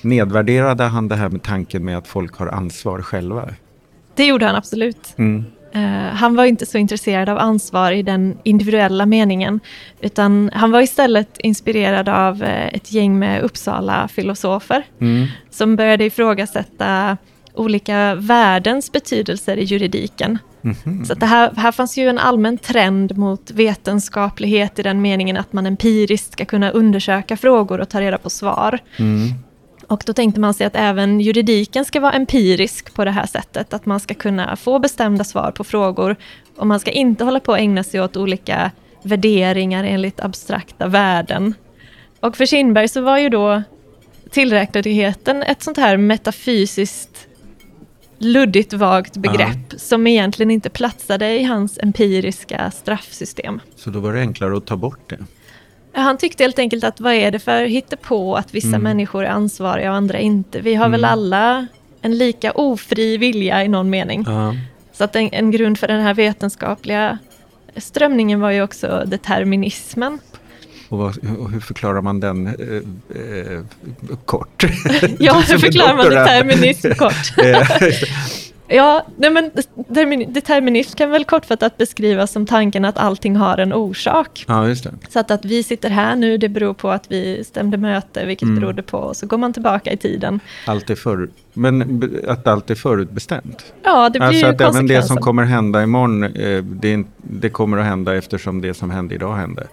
nedvärderade 0.01 0.83
han 0.83 1.07
det 1.07 1.15
här 1.15 1.29
med 1.29 1.43
tanken 1.43 1.85
med 1.85 1.97
att 1.97 2.07
folk 2.07 2.35
har 2.35 2.47
ansvar 2.47 3.01
själva. 3.01 3.49
Det 4.15 4.25
gjorde 4.25 4.45
han 4.45 4.55
absolut. 4.55 5.13
Mm. 5.17 5.45
Eh, 5.71 6.15
han 6.15 6.35
var 6.35 6.45
inte 6.45 6.65
så 6.65 6.77
intresserad 6.77 7.29
av 7.29 7.37
ansvar 7.37 7.91
i 7.91 8.03
den 8.03 8.37
individuella 8.43 9.05
meningen, 9.05 9.59
utan 10.01 10.51
han 10.53 10.71
var 10.71 10.81
istället 10.81 11.37
inspirerad 11.37 12.09
av 12.09 12.43
eh, 12.43 12.67
ett 12.67 12.91
gäng 12.91 13.19
med 13.19 13.41
Uppsala-filosofer 13.41 14.83
Mm. 15.01 15.27
som 15.49 15.75
började 15.75 16.03
ifrågasätta 16.05 17.17
olika 17.55 18.15
värdens 18.15 18.91
betydelser 18.91 19.57
i 19.57 19.63
juridiken. 19.63 20.39
Mhm. 20.61 21.05
Så 21.05 21.13
att 21.13 21.19
det 21.19 21.25
här, 21.25 21.51
här 21.57 21.71
fanns 21.71 21.97
ju 21.97 22.09
en 22.09 22.17
allmän 22.17 22.57
trend 22.57 23.17
mot 23.17 23.51
vetenskaplighet 23.51 24.79
i 24.79 24.83
den 24.83 25.01
meningen 25.01 25.37
att 25.37 25.53
man 25.53 25.65
empiriskt 25.65 26.33
ska 26.33 26.45
kunna 26.45 26.69
undersöka 26.69 27.37
frågor 27.37 27.81
och 27.81 27.89
ta 27.89 28.01
reda 28.01 28.17
på 28.17 28.29
svar. 28.29 28.79
Mm. 28.97 29.33
Och 29.87 30.03
då 30.05 30.13
tänkte 30.13 30.39
man 30.39 30.53
sig 30.53 30.67
att 30.67 30.75
även 30.75 31.21
juridiken 31.21 31.85
ska 31.85 31.99
vara 31.99 32.11
empirisk 32.11 32.93
på 32.93 33.05
det 33.05 33.11
här 33.11 33.25
sättet, 33.25 33.73
att 33.73 33.85
man 33.85 33.99
ska 33.99 34.13
kunna 34.13 34.55
få 34.55 34.79
bestämda 34.79 35.23
svar 35.23 35.51
på 35.51 35.63
frågor 35.63 36.15
och 36.57 36.67
man 36.67 36.79
ska 36.79 36.91
inte 36.91 37.23
hålla 37.23 37.39
på 37.39 37.53
att 37.53 37.59
ägna 37.59 37.83
sig 37.83 38.01
åt 38.01 38.17
olika 38.17 38.71
värderingar 39.03 39.83
enligt 39.83 40.19
abstrakta 40.19 40.87
värden. 40.87 41.53
Och 42.19 42.37
för 42.37 42.45
Kindberg 42.45 42.87
så 42.87 43.01
var 43.01 43.17
ju 43.17 43.29
då 43.29 43.63
tillräkneligheten 44.29 45.43
ett 45.43 45.63
sånt 45.63 45.77
här 45.77 45.97
metafysiskt 45.97 47.27
luddigt 48.17 48.73
vagt 48.73 49.17
begrepp 49.17 49.73
som 49.77 50.07
egentligen 50.07 50.51
inte 50.51 50.69
platsade 50.69 51.39
i 51.39 51.43
hans 51.43 51.79
empiriska 51.81 52.71
straffsystem. 52.71 53.59
Så 53.75 53.89
då 53.89 53.99
var 53.99 54.13
det 54.13 54.19
enklare 54.19 54.57
att 54.57 54.65
ta 54.65 54.75
bort 54.77 55.09
det. 55.09 55.17
Han 55.93 56.17
tyckte 56.17 56.43
helt 56.43 56.59
enkelt 56.59 56.83
att 56.83 56.99
vad 56.99 57.13
är 57.13 57.31
det 57.31 57.39
för 57.39 57.65
på 57.95 58.35
att 58.35 58.53
vissa 58.55 58.67
Mm. 58.67 58.81
människor 58.81 59.23
är 59.25 59.29
ansvariga 59.29 59.89
och 59.91 59.97
andra 59.97 60.19
inte. 60.19 60.61
Vi 60.61 60.75
har 60.75 60.89
väl 60.89 60.99
Mm. 60.99 61.11
alla 61.11 61.67
en 62.01 62.17
lika 62.17 62.51
ofri 62.51 63.17
vilja 63.17 63.63
i 63.63 63.67
någon 63.67 63.89
mening. 63.89 64.23
Ja. 64.27 64.55
Så 64.93 65.03
att 65.03 65.15
en, 65.15 65.29
en 65.31 65.51
grund 65.51 65.79
för 65.79 65.87
den 65.87 66.01
här 66.01 66.13
vetenskapliga 66.13 67.17
strömningen 67.77 68.39
var 68.39 68.51
ju 68.51 68.61
också 68.63 69.03
determinismen. 69.07 70.19
Och, 70.89 70.97
vad, 70.97 71.17
hur 71.53 71.59
förklarar 71.59 72.01
man 72.01 72.19
den 72.19 72.47
eh, 72.47 72.53
eh, 73.21 73.61
kort? 74.25 74.63
Ja, 75.19 75.33
hur 75.47 75.57
förklarar 75.57 75.95
man 75.95 76.09
determinism 76.09 76.91
kort? 76.97 77.33
Ja, 78.67 79.05
nej 79.17 79.29
men 79.29 79.51
determin- 79.75 80.33
determinism 80.33 80.97
kan 80.97 81.09
väl 81.11 81.25
kortfattat 81.25 81.77
beskrivas 81.77 82.31
som 82.31 82.45
tanken 82.45 82.85
att 82.85 82.97
allting 82.97 83.35
har 83.35 83.57
en 83.57 83.73
orsak. 83.73 84.45
ja, 84.47 84.67
just 84.67 84.83
det. 84.83 84.93
Så 85.09 85.19
att, 85.19 85.31
att 85.31 85.45
vi 85.45 85.63
sitter 85.63 85.89
här 85.89 86.15
nu, 86.15 86.37
det 86.37 86.49
beror 86.49 86.73
på 86.73 86.89
att 86.91 87.11
vi 87.11 87.43
stämde 87.43 87.77
möte, 87.77 88.25
vilket 88.25 88.47
Mm. 88.47 88.59
berodde 88.59 88.81
på, 88.83 88.97
och 88.97 89.15
så 89.17 89.27
går 89.27 89.37
man 89.37 89.53
tillbaka 89.53 89.91
i 89.91 89.97
tiden. 89.97 90.39
Allt 90.67 90.89
är 90.89 90.95
för, 90.95 91.29
men 91.53 92.03
att 92.27 92.47
allt 92.47 92.69
är 92.69 92.75
förutbestämt. 92.75 93.73
Ja, 93.83 94.09
det 94.09 94.19
blir 94.19 94.27
Alltså 94.27 94.45
ju 94.45 94.51
att 94.53 94.61
även 94.61 94.87
det 94.87 95.03
som 95.03 95.17
kommer 95.17 95.43
hända 95.43 95.83
imorgon, 95.83 96.23
eh, 96.23 96.63
det, 96.63 97.03
det 97.17 97.49
kommer 97.49 97.77
att 97.77 97.85
hända 97.85 98.15
eftersom 98.15 98.61
det 98.61 98.73
som 98.73 98.89
hände 98.91 99.15
idag 99.15 99.35
hände. 99.35 99.67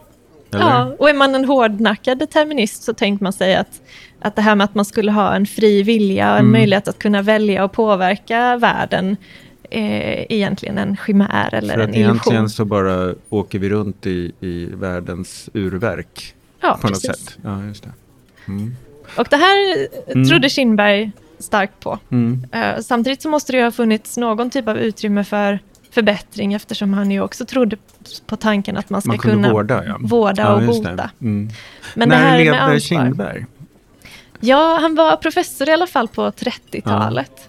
Eller? 0.54 0.64
Ja, 0.64 0.94
och 0.98 1.10
är 1.10 1.14
man 1.14 1.34
en 1.34 1.44
hårdnackad 1.44 2.18
determinist 2.18 2.82
så 2.82 2.94
tänker 2.94 3.24
man 3.24 3.32
sig 3.32 3.56
att, 3.56 3.80
att 4.20 4.36
det 4.36 4.42
här 4.42 4.54
med 4.54 4.64
att 4.64 4.74
man 4.74 4.84
skulle 4.84 5.12
ha 5.12 5.34
en 5.34 5.46
fri 5.46 5.82
vilja 5.82 6.30
och 6.32 6.36
en 6.38 6.40
Mm. 6.40 6.52
möjlighet 6.52 6.88
att 6.88 6.98
kunna 6.98 7.22
välja 7.22 7.64
och 7.64 7.72
påverka 7.72 8.56
världen 8.56 9.16
är 9.70 10.32
egentligen 10.32 10.78
en 10.78 10.96
chimär 11.06 11.54
eller 11.54 11.74
För 11.74 11.80
en 11.80 11.90
att 11.90 11.96
egentligen 11.96 12.36
illusion. 12.38 12.50
så 12.50 12.64
bara 12.64 13.14
åker 13.28 13.58
vi 13.58 13.68
runt 13.68 14.06
i, 14.06 14.32
i 14.40 14.64
världens 14.72 15.50
urverk 15.54 16.34
Ja, 16.60 16.78
på 16.82 16.88
precis. 16.88 17.08
något 17.08 17.16
sätt. 17.18 17.38
Ja, 17.44 17.64
just 17.64 17.82
det. 17.82 17.90
Mm. 18.48 18.76
Och 19.18 19.26
det 19.30 19.36
här 19.36 19.86
Mm. 20.12 20.28
trodde 20.28 20.48
Kindberg 20.48 21.10
starkt 21.38 21.80
på. 21.80 21.98
Mm. 22.10 22.46
Eh, 22.52 22.78
Samtidigt 22.80 23.22
så 23.22 23.28
måste 23.28 23.52
det 23.52 23.58
ju 23.58 23.64
ha 23.64 23.70
funnits 23.70 24.16
någon 24.16 24.50
typ 24.50 24.68
av 24.68 24.78
utrymme 24.78 25.24
för 25.24 25.58
förbättring 25.92 26.54
eftersom 26.54 26.92
han 26.94 27.10
ju 27.10 27.20
också 27.20 27.44
trodde 27.44 27.76
på 28.26 28.36
tanken 28.36 28.76
att 28.76 28.90
man 28.90 29.00
ska 29.00 29.08
Man 29.08 29.18
kunna 29.18 29.52
vårda, 29.52 29.84
ja. 29.86 29.96
vårda 30.00 30.42
ja, 30.42 30.54
och 30.54 30.60
det. 30.60 30.66
bota. 30.66 31.10
Mm. 31.20 31.50
Men 31.94 32.08
det 32.08 32.14
När 32.16 32.22
här 32.22 32.30
med 32.36 32.44
levde 32.44 32.60
ansvar. 32.60 32.78
Kindberg? 32.78 33.46
Ja, 34.40 34.78
han 34.80 34.94
var 34.94 35.16
professor 35.16 35.68
i 35.68 35.72
alla 35.72 35.86
fall 35.86 36.08
på 36.08 36.30
30-talet. 36.30 37.48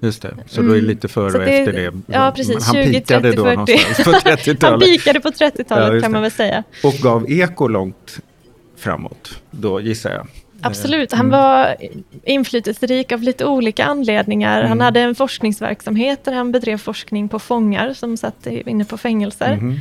Just 0.00 0.22
det, 0.22 0.34
så 0.46 0.62
då 0.62 0.72
är 0.72 0.74
det 0.76 0.86
lite 0.86 1.08
före 1.08 1.26
och 1.26 1.32
det- 1.44 1.58
efter 1.58 1.72
det. 1.72 1.92
ja, 2.06 2.32
precis. 2.36 2.64
Han 2.66 2.74
20, 2.74 2.92
pikade 2.92 3.22
30, 3.32 3.36
då 3.36 3.44
40. 3.44 3.56
någonstans 3.56 4.04
på 4.04 4.10
Han 4.30 4.36
30-talet. 4.36 4.88
pikade 4.88 5.20
på 5.20 5.28
30-talet 5.28 5.94
Ja, 5.94 6.00
kan 6.00 6.12
man 6.12 6.12
det. 6.12 6.20
väl 6.20 6.30
säga. 6.30 6.62
Och 6.84 6.92
gav 6.94 7.30
eko 7.30 7.68
långt 7.68 8.18
framåt, 8.76 9.40
då 9.50 9.80
gissar 9.80 10.10
jag. 10.10 10.26
Absolut, 10.66 11.12
Eh, 11.12 11.16
han 11.16 11.26
mm. 11.26 11.40
var 11.40 11.76
inflytelserik 12.24 13.12
av 13.12 13.22
lite 13.22 13.44
olika 13.46 13.84
anledningar. 13.84 14.62
Han 14.62 14.72
Mm. 14.72 14.80
hade 14.84 15.00
en 15.00 15.14
forskningsverksamhet 15.14 16.24
där 16.24 16.32
han 16.32 16.52
bedrev 16.52 16.78
forskning 16.78 17.28
på 17.28 17.38
fångar 17.38 17.92
som 17.92 18.16
satt 18.16 18.46
inne 18.46 18.84
på 18.84 18.96
fängelser. 18.98 19.56
Mhm. 19.56 19.76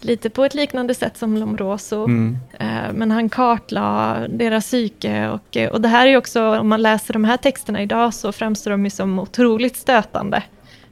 Lite 0.00 0.30
på 0.30 0.44
ett 0.44 0.54
liknande 0.54 0.94
sätt 0.94 1.16
som 1.16 1.36
Lombroso. 1.36 2.04
Mm. 2.04 2.38
Eh, 2.58 2.66
Men 2.94 3.10
han 3.10 3.28
kartlade 3.28 4.28
deras 4.28 4.64
psyke 4.64 5.28
och, 5.28 5.56
och 5.72 5.80
det 5.80 5.88
här 5.88 6.06
är 6.06 6.16
också, 6.16 6.58
om 6.58 6.68
man 6.68 6.82
läser 6.82 7.12
de 7.12 7.24
här 7.24 7.36
texterna 7.36 7.82
idag 7.82 8.14
så 8.14 8.32
framstår 8.32 8.70
de 8.70 8.84
ju 8.84 8.90
som 8.90 9.18
otroligt 9.18 9.76
stötande. 9.76 10.42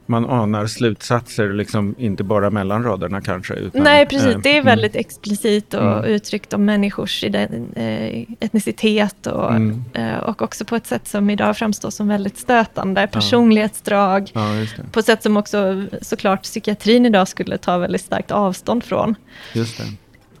Man 0.07 0.25
anar 0.29 0.67
slutsatser, 0.67 1.53
liksom 1.53 1.95
inte 1.97 2.23
bara 2.23 2.49
mellan 2.49 2.83
raderna 2.83 3.21
kanske. 3.21 3.53
Utan, 3.53 3.83
Nej, 3.83 4.05
precis. 4.05 4.27
eh, 4.35 4.39
Det 4.43 4.49
är 4.49 4.53
mm, 4.53 4.65
väldigt 4.65 4.95
explicit 4.95 5.73
och 5.73 5.81
Mm. 5.97 6.03
uttryckt 6.05 6.53
om 6.53 6.65
människors 6.65 7.23
eh, 7.23 8.25
etnicitet 8.39 9.27
och, 9.27 9.51
Mm. 9.55 9.83
eh, 9.93 10.17
och 10.17 10.41
också 10.41 10.65
på 10.65 10.75
ett 10.75 10.87
sätt 10.87 11.07
som 11.07 11.29
idag 11.29 11.57
framstår 11.57 11.89
som 11.89 12.07
väldigt 12.07 12.37
stötande. 12.37 13.07
Personlighetsdrag. 13.07 14.31
Ja, 14.33 14.41
det. 14.41 14.91
På 14.91 14.99
ett 14.99 15.05
sätt 15.05 15.23
som 15.23 15.37
också 15.37 15.83
såklart 16.01 16.43
psykiatrin 16.43 17.05
idag 17.05 17.27
skulle 17.27 17.57
ta 17.57 17.77
väldigt 17.77 18.01
starkt 18.01 18.31
avstånd 18.31 18.83
från. 18.83 19.15
Just 19.53 19.77
det. 19.77 19.83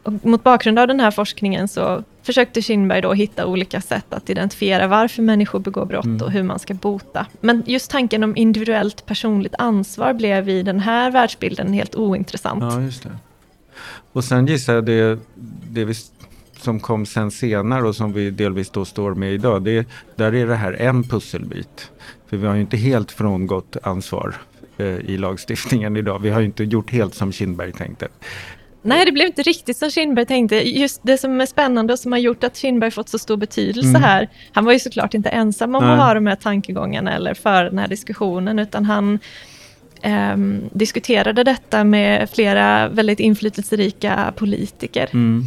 Och 0.05 0.25
mot 0.25 0.43
bakgrund 0.43 0.79
av 0.79 0.87
den 0.87 0.99
här 0.99 1.11
forskningen 1.11 1.67
så 1.67 2.03
försökte 2.23 2.61
Kinberg 2.61 3.01
då 3.01 3.13
hitta 3.13 3.45
olika 3.45 3.81
sätt 3.81 4.13
att 4.13 4.29
identifiera 4.29 4.87
varför 4.87 5.21
människor 5.21 5.59
begår 5.59 5.85
brott 5.85 6.05
Mm. 6.05 6.21
och 6.21 6.31
hur 6.31 6.43
man 6.43 6.59
ska 6.59 6.73
bota. 6.73 7.25
Men 7.41 7.63
just 7.65 7.91
tanken 7.91 8.23
om 8.23 8.35
individuellt 8.37 9.05
personligt 9.05 9.55
ansvar 9.57 10.13
blev 10.13 10.49
i 10.49 10.63
den 10.63 10.79
här 10.79 11.11
världsbilden 11.11 11.73
helt 11.73 11.95
ointressant. 11.95 12.63
Ja, 12.63 12.81
just 12.81 13.03
det. 13.03 13.11
Och 14.11 14.23
sen 14.23 14.45
gissar 14.47 14.73
jag 14.73 14.85
det, 14.85 15.19
det 15.69 15.85
vi, 15.85 15.93
som 16.57 16.79
kom 16.79 17.05
sen 17.05 17.31
senare 17.31 17.87
och 17.87 17.95
som 17.95 18.13
vi 18.13 18.31
delvis 18.31 18.69
då 18.69 18.85
står 18.85 19.15
med 19.15 19.33
idag. 19.33 19.63
Det, 19.63 19.87
där 20.15 20.35
är 20.35 20.47
det 20.47 20.55
här 20.55 20.73
en 20.73 21.03
pusselbit. 21.03 21.91
För 22.29 22.37
vi 22.37 22.47
har 22.47 22.55
ju 22.55 22.61
inte 22.61 22.77
helt 22.77 23.11
frångått 23.11 23.77
ansvar 23.83 24.35
eh, 24.77 24.85
i 24.87 25.17
lagstiftningen 25.17 25.97
idag. 25.97 26.19
Vi 26.19 26.29
har 26.29 26.39
ju 26.39 26.45
inte 26.45 26.63
gjort 26.63 26.91
helt 26.91 27.15
som 27.15 27.31
Kindberg 27.31 27.71
tänkte. 27.71 28.07
Nej, 28.85 29.05
det 29.05 29.11
blev 29.11 29.27
inte 29.27 29.41
riktigt 29.41 29.77
som 29.77 29.89
Kinberg 29.89 30.25
tänkte. 30.25 30.55
Just 30.55 30.99
det 31.03 31.17
som 31.17 31.41
är 31.41 31.45
spännande 31.45 31.93
och 31.93 31.99
som 31.99 32.11
har 32.11 32.19
gjort 32.19 32.43
att 32.43 32.57
Kinberg 32.57 32.91
fått 32.91 33.09
så 33.09 33.19
stor 33.19 33.37
betydelse 33.37 33.89
Mm. 33.89 34.01
här. 34.03 34.29
Han 34.53 34.65
var 34.65 34.73
ju 34.73 34.79
såklart 34.79 35.13
inte 35.13 35.29
ensam 35.29 35.75
om 35.75 35.83
Nej. 35.83 35.93
att 35.93 35.99
ha 35.99 36.13
de 36.13 36.27
här 36.27 36.35
tankegångarna 36.35 37.13
eller 37.15 37.33
föra 37.33 37.69
den 37.69 37.79
här 37.79 37.87
diskussionen, 37.87 38.59
utan 38.59 38.85
han 38.85 39.19
ehm, 40.01 40.61
diskuterade 40.73 41.43
detta 41.43 41.83
med 41.83 42.29
flera 42.29 42.87
väldigt 42.87 43.19
inflytelserika 43.19 44.33
politiker. 44.35 45.09
Mm. 45.13 45.43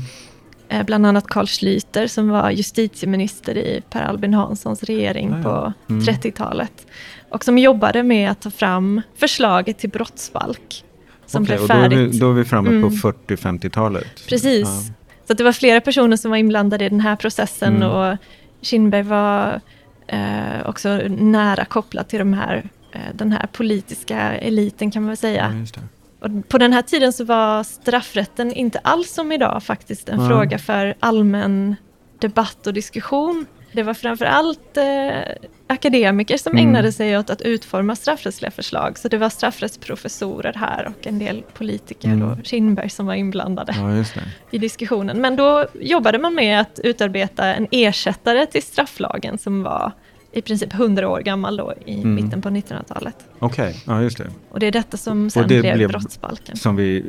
Eh, 0.68 0.82
bland 0.86 1.06
annat 1.06 1.26
Carl 1.26 1.44
Schlüter 1.46 2.06
som 2.06 2.28
var 2.28 2.50
justitieminister 2.50 3.56
i 3.58 3.82
Per 3.90 4.02
Albin 4.02 4.34
Hanssons 4.34 4.82
regering 4.82 5.30
ja. 5.36 5.42
på 5.42 5.72
Mm. 5.94 6.02
30-talet. 6.04 6.86
Och 7.30 7.44
som 7.44 7.58
jobbade 7.58 8.02
med 8.02 8.30
att 8.30 8.40
ta 8.40 8.50
fram 8.50 9.02
förslaget 9.16 9.78
till 9.78 9.90
brottsbalk. 9.90 10.84
Som 11.28 11.42
Okej, 11.42 11.56
blev 11.56 11.62
och 11.62 11.68
då 11.68 11.74
är, 11.74 11.80
färdigt. 11.82 12.14
vi, 12.14 12.18
då 12.18 12.30
är 12.30 12.34
vi 12.34 12.44
framme 12.44 12.68
Mm. 12.68 12.82
på 12.82 13.12
40-50-talet. 13.28 14.26
Precis. 14.28 14.68
Ja. 14.68 14.94
Så 15.28 15.34
det 15.34 15.44
var 15.44 15.52
flera 15.52 15.80
personer 15.80 16.16
som 16.16 16.30
var 16.30 16.38
inblandade 16.38 16.84
i 16.84 16.88
den 16.88 17.00
här 17.00 17.16
processen 17.16 17.76
Mm. 17.76 17.88
och 17.90 18.16
Kinberg 18.62 19.02
var 19.02 19.60
eh, 20.06 20.66
också 20.66 20.88
nära 21.08 21.64
kopplad 21.64 22.08
till 22.08 22.18
de 22.18 22.32
här, 22.32 22.70
eh, 22.92 23.00
den 23.14 23.32
här 23.32 23.46
politiska 23.52 24.20
eliten 24.20 24.90
kan 24.90 25.02
man 25.02 25.08
väl 25.08 25.16
säga. 25.16 25.64
Ja. 25.74 25.80
Och 26.20 26.48
på 26.48 26.58
den 26.58 26.72
här 26.72 26.82
tiden 26.82 27.12
så 27.12 27.24
var 27.24 27.62
straffrätten 27.64 28.52
inte 28.52 28.78
alls 28.78 29.10
som 29.14 29.32
idag 29.32 29.62
faktiskt 29.62 30.08
en 30.08 30.20
Ja. 30.20 30.28
fråga 30.28 30.58
för 30.58 30.94
allmän 31.00 31.76
debatt 32.18 32.66
och 32.66 32.74
diskussion. 32.74 33.46
Det 33.72 33.82
var 33.82 33.94
framför 33.94 34.24
allt 34.24 34.76
eh, 34.76 35.36
akademiker 35.66 36.36
som 36.36 36.52
Mm. 36.52 36.66
ägnade 36.68 36.92
sig 36.92 37.18
åt 37.18 37.30
att 37.30 37.42
utforma 37.42 37.96
straffrättsliga 37.96 38.50
förslag. 38.50 38.98
Så 38.98 39.08
det 39.08 39.18
var 39.18 39.28
straffrättsprofessorer 39.28 40.52
här 40.56 40.86
och 40.98 41.06
en 41.06 41.18
del 41.18 41.42
politiker 41.54 42.08
Mm. 42.08 42.28
och 42.28 42.36
Kinberg 42.44 42.90
som 42.90 43.06
var 43.06 43.14
inblandade 43.14 43.74
Ja, 43.76 44.04
i 44.50 44.58
diskussionen. 44.58 45.20
Men 45.20 45.36
då 45.36 45.66
jobbade 45.80 46.18
man 46.18 46.34
med 46.34 46.60
att 46.60 46.80
utarbeta 46.84 47.44
en 47.54 47.66
ersättare 47.70 48.46
till 48.46 48.62
strafflagen 48.62 49.38
som 49.38 49.62
var 49.62 49.92
i 50.32 50.42
princip 50.42 50.72
100 50.74 51.08
år 51.08 51.20
gammal 51.20 51.56
då 51.56 51.74
i 51.86 51.94
Mm. 51.94 52.14
mitten 52.14 52.42
på 52.42 52.48
1900-talet. 52.50 53.16
Okej, 53.38 53.82
ja 53.86 54.02
just 54.02 54.18
det. 54.18 54.30
Och 54.50 54.60
det 54.60 54.66
är 54.66 54.72
detta 54.72 54.96
som 54.96 55.30
sen 55.30 55.42
det 55.48 55.60
blev, 55.60 55.74
blev- 55.76 55.88
brottsbalken. 55.88 56.56
Som 56.56 56.76
vi 56.76 57.04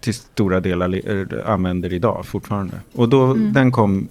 till 0.00 0.14
stora 0.14 0.60
delar 0.60 1.10
eh, 1.10 1.50
använder 1.52 1.92
idag 1.92 2.26
fortfarande. 2.26 2.76
Och 2.92 3.08
då, 3.08 3.22
Mm. 3.24 3.52
den 3.52 3.72
kom 3.72 4.08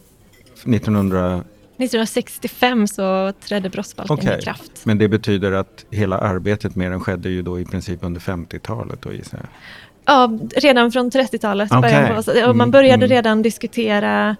1900, 0.66 1.44
1965 1.78 2.88
så 2.88 3.34
trädde 3.48 3.70
brottsbalken 3.70 4.14
Okej. 4.14 4.38
i 4.40 4.42
kraft. 4.42 4.72
men 4.84 4.98
det 4.98 5.08
betyder 5.08 5.52
att 5.52 5.86
hela 5.92 6.18
arbetet 6.18 6.76
med 6.76 6.92
den 6.92 7.00
skedde 7.00 7.30
ju 7.30 7.42
då 7.42 7.60
i 7.60 7.66
princip 7.66 8.00
under 8.04 8.22
50-talet 8.22 9.02
då 9.02 9.14
gissar 9.14 9.38
jag. 9.38 9.48
Ja, 10.06 10.40
redan 10.62 10.92
från 10.92 11.12
30-talet. 11.12 11.72
Okej. 11.72 11.82
början 11.92 12.16
på- 12.16 12.24
så- 12.24 12.32
och 12.32 12.38
Mm, 12.38 12.58
man 12.58 12.72
började 12.72 13.06
mm. 13.06 13.10
redan 13.16 13.42
diskutera 13.42 14.36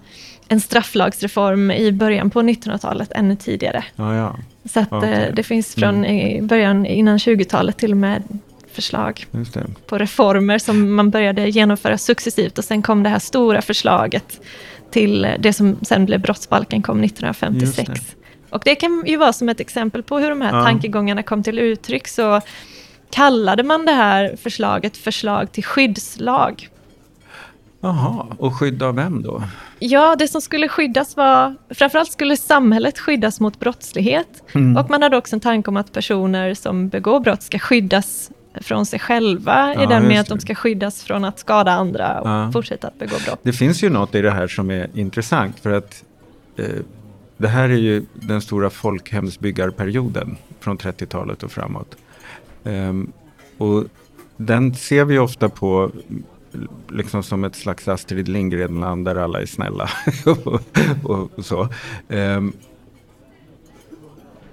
en 0.48 0.60
strafflagsreform 0.60 1.70
i 1.70 1.92
början 1.92 2.30
på 2.30 2.42
1900-talet, 2.42 3.12
ännu 3.12 3.36
tidigare. 3.36 3.84
Ja, 3.96 4.14
ja, 4.16 4.36
Så 4.72 4.80
att 4.80 4.92
Okej. 4.92 5.12
eh, 5.12 5.34
det 5.34 5.42
finns 5.42 5.74
från 5.74 6.04
Mm. 6.04 6.16
i 6.16 6.42
början 6.42 6.86
innan 6.86 7.18
20-talet 7.18 7.76
till 7.78 7.90
och 7.90 7.96
med 7.96 8.22
förslag 8.72 9.26
på 9.86 9.98
reformer 9.98 10.58
som 10.58 10.94
man 10.94 11.10
började 11.10 11.48
genomföra 11.48 11.98
successivt 11.98 12.58
och 12.58 12.64
sen 12.64 12.82
kom 12.82 13.02
det 13.02 13.08
här 13.08 13.18
stora 13.18 13.62
förslaget 13.62 14.40
till 14.94 15.26
det 15.38 15.52
som 15.52 15.78
sen 15.82 16.06
blev 16.06 16.20
brottsbalken 16.20 16.82
kom 16.82 17.04
1956. 17.04 17.88
Just 17.88 18.16
Och 18.50 18.62
det 18.64 18.74
kan 18.74 19.02
ju 19.06 19.16
vara 19.16 19.32
som 19.32 19.48
ett 19.48 19.60
exempel 19.60 20.02
på 20.02 20.18
hur 20.18 20.28
de 20.30 20.40
här 20.40 20.56
Ja. 20.58 20.64
tankegångarna 20.64 21.22
kom 21.22 21.42
till 21.42 21.58
uttryck 21.58 22.08
så 22.08 22.40
kallade 23.10 23.62
man 23.62 23.84
det 23.86 23.92
här 23.92 24.36
förslaget 24.42 24.96
förslag 24.96 25.52
till 25.52 25.64
skyddslag. 25.64 26.68
Jaha, 27.80 28.26
och 28.38 28.54
skydd 28.54 28.82
av 28.82 28.94
vem 28.94 29.22
då? 29.22 29.42
Ja, 29.78 30.16
det 30.16 30.28
som 30.28 30.40
skulle 30.40 30.68
skyddas 30.68 31.16
var, 31.16 31.54
framförallt 31.70 32.12
skulle 32.12 32.36
samhället 32.36 32.98
skyddas 32.98 33.40
mot 33.40 33.60
brottslighet. 33.60 34.42
Mm. 34.54 34.76
Och 34.76 34.90
man 34.90 35.02
hade 35.02 35.16
också 35.16 35.36
en 35.36 35.40
tanke 35.40 35.70
om 35.70 35.76
att 35.76 35.92
personer 35.92 36.54
som 36.54 36.88
begår 36.88 37.20
brott 37.20 37.42
ska 37.42 37.58
skyddas 37.58 38.30
från 38.60 38.86
sig 38.86 38.98
själva, 38.98 39.74
Ja, 39.74 39.82
i 39.82 39.86
den 39.86 40.08
med 40.08 40.20
att 40.20 40.26
de 40.28 40.40
ska 40.40 40.54
skyddas 40.54 41.02
från 41.02 41.24
att 41.24 41.38
skada 41.38 41.72
andra 41.72 42.20
och 42.20 42.28
Ja. 42.28 42.52
fortsätta 42.52 42.88
att 42.88 42.98
begå 42.98 43.16
brott. 43.26 43.40
Det 43.42 43.52
finns 43.52 43.82
ju 43.82 43.90
något 43.90 44.14
i 44.14 44.22
det 44.22 44.30
här 44.30 44.48
som 44.48 44.70
är 44.70 44.90
intressant 44.94 45.60
för 45.60 45.70
att 45.70 46.04
eh, 46.56 46.66
det 47.36 47.48
här 47.48 47.64
är 47.68 47.76
ju 47.76 48.04
den 48.14 48.40
stora 48.40 48.70
folkhemsbyggarperioden 48.70 50.36
från 50.60 50.78
30-talet 50.78 51.42
och 51.42 51.52
framåt. 51.52 51.96
Ehm, 52.64 53.12
och 53.58 53.84
den 54.36 54.74
ser 54.74 55.04
vi 55.04 55.18
ofta 55.18 55.48
på 55.48 55.90
liksom 56.88 57.22
som 57.22 57.44
ett 57.44 57.56
slags 57.56 57.88
Astrid 57.88 58.28
Lindgren-land 58.28 59.04
där 59.04 59.16
alla 59.16 59.40
är 59.40 59.46
snälla 59.46 59.90
och, 60.26 60.62
och, 61.04 61.38
och 61.38 61.44
så. 61.44 61.68
Ehm, 62.08 62.52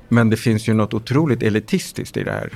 men 0.09 0.29
det 0.29 0.37
finns 0.37 0.67
ju 0.67 0.73
något 0.73 0.93
otroligt 0.93 1.43
elitistiskt 1.43 2.17
i 2.17 2.23
det 2.23 2.31
här. 2.31 2.49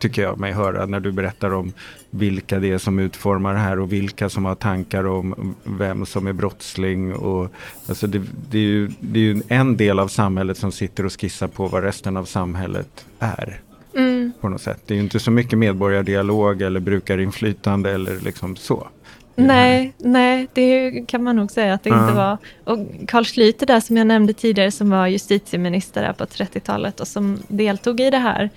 Tycker 0.00 0.22
jag 0.22 0.38
mig 0.38 0.52
höra 0.52 0.86
när 0.86 1.00
du 1.00 1.12
berättar 1.12 1.52
om 1.52 1.72
vilka 2.10 2.58
det 2.58 2.70
är 2.70 2.78
som 2.78 2.98
utformar 2.98 3.52
det 3.52 3.58
här 3.60 3.78
och 3.78 3.92
vilka 3.92 4.28
som 4.28 4.44
har 4.44 4.54
tankar 4.54 5.06
om 5.06 5.54
vem 5.64 6.06
som 6.06 6.26
är 6.26 6.32
brottsling. 6.32 7.14
Och, 7.14 7.52
alltså 7.88 8.06
det, 8.06 8.22
det, 8.50 8.58
är 8.58 8.62
ju, 8.62 8.90
det 9.00 9.18
är 9.18 9.22
ju 9.24 9.42
en 9.48 9.76
del 9.76 9.98
av 9.98 10.08
samhället 10.08 10.58
som 10.58 10.72
sitter 10.72 11.06
och 11.06 11.20
skissar 11.20 11.48
på 11.48 11.66
vad 11.66 11.82
resten 11.82 12.16
av 12.16 12.24
samhället 12.24 13.06
är. 13.18 13.60
Mm. 13.96 14.32
På 14.40 14.48
något 14.48 14.62
sätt. 14.62 14.82
Det 14.86 14.94
är 14.94 14.96
ju 14.96 15.02
inte 15.02 15.20
så 15.20 15.30
mycket 15.30 15.58
medborgardialog 15.58 16.62
eller 16.62 16.80
brukarinflytande 16.80 17.90
eller 17.90 18.20
liksom 18.20 18.56
så. 18.56 18.88
Nej, 19.36 19.92
nej, 19.98 20.48
det 20.52 20.90
kan 21.08 21.24
man 21.24 21.36
nog 21.36 21.50
säga 21.50 21.74
att 21.74 21.82
det 21.82 21.90
Ja. 21.90 22.02
inte 22.02 22.14
var. 22.16 22.38
Och 22.64 22.78
Carl 23.08 23.24
Schlüter 23.24 23.66
där 23.66 23.80
som 23.80 23.96
jag 23.96 24.06
nämnde 24.06 24.32
tidigare 24.32 24.70
som 24.70 24.90
var 24.90 25.06
justitieminister 25.06 26.12
på 26.12 26.24
30-talet 26.24 27.00
och 27.00 27.08
som 27.08 27.38
deltog 27.48 28.00
i 28.00 28.10
det 28.10 28.18
här 28.18 28.50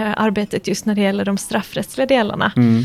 arbetet 0.00 0.66
just 0.68 0.86
när 0.86 0.94
det 0.94 1.00
gäller 1.00 1.24
de 1.24 1.36
straffrättsliga 1.38 2.06
delarna. 2.06 2.52
Mm. 2.56 2.82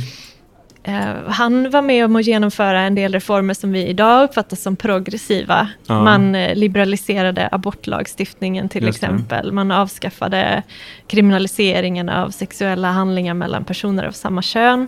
Eh, 0.84 1.15
han 1.28 1.70
var 1.70 1.82
med 1.82 2.06
om 2.06 2.15
att 2.15 2.26
genomföra 2.26 2.82
en 2.82 2.96
del 2.96 3.13
reformer 3.13 3.54
som 3.54 3.72
vi 3.72 3.88
idag 3.88 4.24
uppfattar 4.24 4.58
som 4.58 4.76
progressiva. 4.76 5.70
Ja. 5.88 6.04
Man 6.04 6.36
eh, 6.36 6.56
liberaliserade 6.56 7.50
abortlagstiftningen 7.52 8.70
till 8.70 8.84
Just 8.84 9.02
det. 9.02 9.08
exempel. 9.08 9.52
Man 9.52 9.72
avskaffade 9.72 10.63
kriminaliseringen 11.08 12.10
av 12.10 12.30
sexuella 12.30 12.91
handlingar 12.91 13.34
mellan 13.34 13.65
personer 13.65 14.04
av 14.04 14.12
samma 14.12 14.41
kön. 14.41 14.88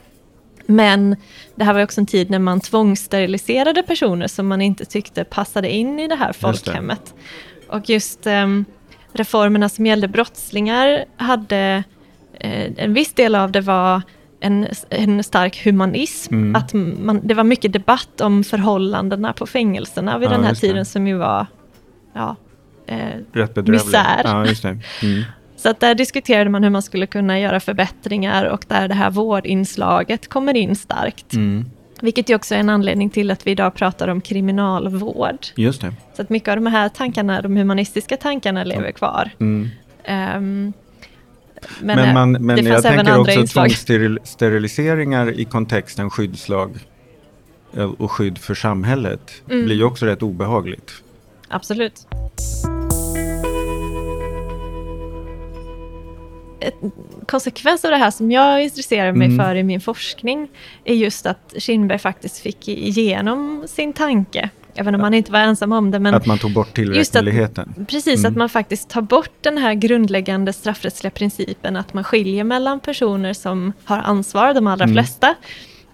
Men 0.65 1.15
det 1.55 1.63
här 1.63 1.73
var 1.73 1.83
också 1.83 2.01
en 2.01 2.05
tid 2.07 2.29
när 2.29 2.39
man 2.39 2.59
tvångssteriliserade 2.61 3.83
personer 3.83 4.27
som 4.27 4.47
man 4.47 4.61
inte 4.61 4.85
tyckte 4.85 5.23
passade 5.23 5.69
in 5.69 5.99
i 5.99 6.07
det 6.07 6.15
här 6.15 6.27
Just 6.27 6.39
det. 6.41 6.47
folkhemmet. 6.47 7.13
Och 7.69 7.89
just 7.89 8.27
ehm, 8.27 8.65
reformerna 9.13 9.69
som 9.69 9.85
gällde 9.85 10.07
brottslingar 10.07 11.05
hade, 11.17 11.57
eh, 11.57 11.81
en 12.39 12.93
viss 12.93 13.13
del 13.13 13.35
av 13.35 13.51
det 13.51 13.61
var 13.61 14.01
en, 14.39 14.67
en 14.89 15.23
stark 15.23 15.65
humanism. 15.65 16.33
Mm. 16.33 16.55
Att 16.55 16.73
man, 16.73 17.21
det 17.23 17.33
var 17.33 17.43
mycket 17.43 17.73
debatt 17.73 18.21
om 18.21 18.43
förhållandena 18.43 19.33
på 19.33 19.47
fängelserna 19.47 20.17
vid 20.17 20.27
Ja, 20.27 20.31
den 20.31 20.43
här 20.43 20.49
just 20.49 20.61
det. 20.61 20.67
tiden 20.67 20.85
som 20.85 21.07
ju 21.07 21.17
var 21.17 21.47
ja, 22.13 22.35
eh. 22.87 23.63
Misär. 23.65 24.21
Ja. 24.23 24.45
Mm. 25.01 25.23
så 25.55 25.69
att 25.69 25.79
där 25.79 25.95
diskuterade 25.95 26.49
man 26.49 26.63
hur 26.63 26.69
man 26.69 26.81
skulle 26.81 27.07
kunna 27.07 27.39
göra 27.39 27.59
förbättringar 27.59 28.45
och 28.45 28.65
där 28.67 28.87
det 28.87 28.93
här 28.95 29.09
vårdinslaget 29.09 30.27
kommer 30.29 30.57
in 30.57 30.75
starkt. 30.75 31.33
Mm. 31.33 31.65
Vilket 32.01 32.29
ju 32.29 32.35
också 32.35 32.55
är 32.55 32.59
en 32.59 32.69
anledning 32.69 33.09
till 33.09 33.31
att 33.31 33.47
vi 33.47 33.51
idag 33.51 33.73
pratar 33.73 34.07
om 34.07 34.21
kriminalvård. 34.21 35.45
Just 35.55 35.81
det. 35.81 35.93
Så 36.15 36.21
att 36.21 36.29
mycket 36.29 36.49
av 36.49 36.55
de 36.55 36.65
här 36.65 36.89
tankarna, 36.89 37.41
de 37.41 37.57
humanistiska 37.57 38.17
tankarna 38.17 38.63
lever 38.63 38.91
kvar. 38.91 39.29
Mm. 39.39 39.69
Ehm, 41.65 41.85
Men, 41.85 41.99
eh, 41.99 42.13
man, 42.13 42.31
men 42.31 42.55
det 42.55 42.61
jag 42.69 42.83
tänker 42.83 43.19
också 43.19 43.47
tvångssteriliseringar 43.47 45.39
i 45.39 45.45
kontexten 45.45 46.09
skyddslag 46.09 46.77
eh, 47.77 47.83
och 47.91 48.11
skydd 48.11 48.37
för 48.37 48.55
samhället 48.55 49.31
Mm. 49.49 49.65
blir 49.65 49.75
ju 49.75 49.83
också 49.83 50.05
rätt 50.05 50.23
obehagligt. 50.23 50.91
Absolut. 51.47 52.07
Ett 56.61 56.73
konsekvens 57.27 57.85
av 57.85 57.91
det 57.91 57.97
här 57.97 58.11
som 58.11 58.31
jag 58.31 58.63
intresserar 58.63 59.11
mig 59.11 59.27
Mm. 59.27 59.45
för 59.45 59.55
i 59.55 59.63
min 59.63 59.81
forskning 59.81 60.47
är 60.83 60.93
just 60.95 61.25
att 61.25 61.53
Kinberg 61.57 61.99
faktiskt 61.99 62.37
fick 62.39 62.67
igenom 62.67 63.63
sin 63.67 63.93
tanke. 63.93 64.49
Även 64.75 64.95
om 64.95 65.01
han 65.01 65.13
inte 65.13 65.31
var 65.31 65.39
ensam 65.39 65.71
om 65.71 65.91
det. 65.91 65.99
Men 65.99 66.13
att 66.15 66.25
man 66.25 66.37
tog 66.37 66.53
bort 66.53 66.77
just 66.77 67.15
att- 67.15 67.19
tillräkneligheten. 67.21 67.85
Precis, 67.89 68.19
Mm. 68.19 68.31
att 68.31 68.37
man 68.37 68.49
faktiskt 68.49 68.89
tar 68.89 69.01
bort 69.01 69.31
den 69.41 69.57
här 69.57 69.73
grundläggande 69.73 70.53
straffrättsliga 70.53 71.11
principen 71.11 71.75
att 71.75 71.93
man 71.93 72.03
skiljer 72.03 72.43
mellan 72.43 72.79
personer 72.79 73.33
som 73.33 73.73
har 73.83 73.97
ansvar, 73.97 74.53
de 74.53 74.67
allra 74.67 74.83
Mm. 74.83 74.95
flesta, 74.95 75.35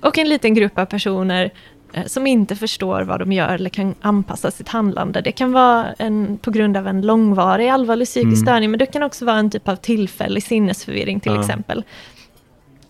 och 0.01 0.17
en 0.17 0.29
liten 0.29 0.53
grupp 0.53 0.77
av 0.79 0.85
personer 0.85 1.51
eh, 1.93 2.05
som 2.05 2.27
inte 2.27 2.55
förstår 2.55 3.01
vad 3.01 3.19
de 3.19 3.31
gör 3.31 3.49
eller 3.49 3.69
kan 3.69 3.95
anpassa 4.01 4.51
sitt 4.51 4.69
handlande. 4.69 5.21
Det 5.21 5.31
kan 5.31 5.51
vara 5.51 5.85
en, 5.97 6.38
på 6.38 6.51
grund 6.51 6.77
av 6.77 6.88
en 6.88 7.01
långvarig 7.01 7.67
allvarlig 7.69 8.07
psykisk 8.07 8.33
Mm. 8.33 8.45
störning, 8.45 8.71
men 8.71 8.77
det 8.79 8.85
kan 8.85 9.03
också 9.03 9.25
vara 9.25 9.38
en 9.38 9.49
typ 9.49 9.67
av 9.67 9.75
tillfällig 9.75 10.43
sinnesförvirring 10.43 11.19
till 11.19 11.31
Ja. 11.33 11.39
exempel. 11.41 11.83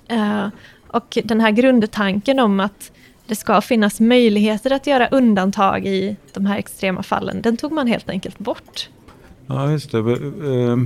Eh, 0.08 0.48
och 0.88 1.18
den 1.24 1.42
här 1.42 1.52
grundtanken 1.52 2.40
om 2.40 2.60
att 2.60 2.92
det 3.28 3.36
ska 3.36 3.62
finnas 3.62 4.00
möjligheter 4.00 4.72
att 4.72 4.88
göra 4.88 5.08
undantag 5.08 5.86
i 5.86 6.16
de 6.34 6.46
här 6.46 6.58
extrema 6.58 7.04
fallen, 7.04 7.42
den 7.42 7.58
tog 7.58 7.72
man 7.72 7.88
helt 7.88 8.10
enkelt 8.10 8.40
bort. 8.40 8.90
Ja, 9.48 9.72
just 9.72 9.92
det. 9.92 9.98
Uh, 9.98 10.78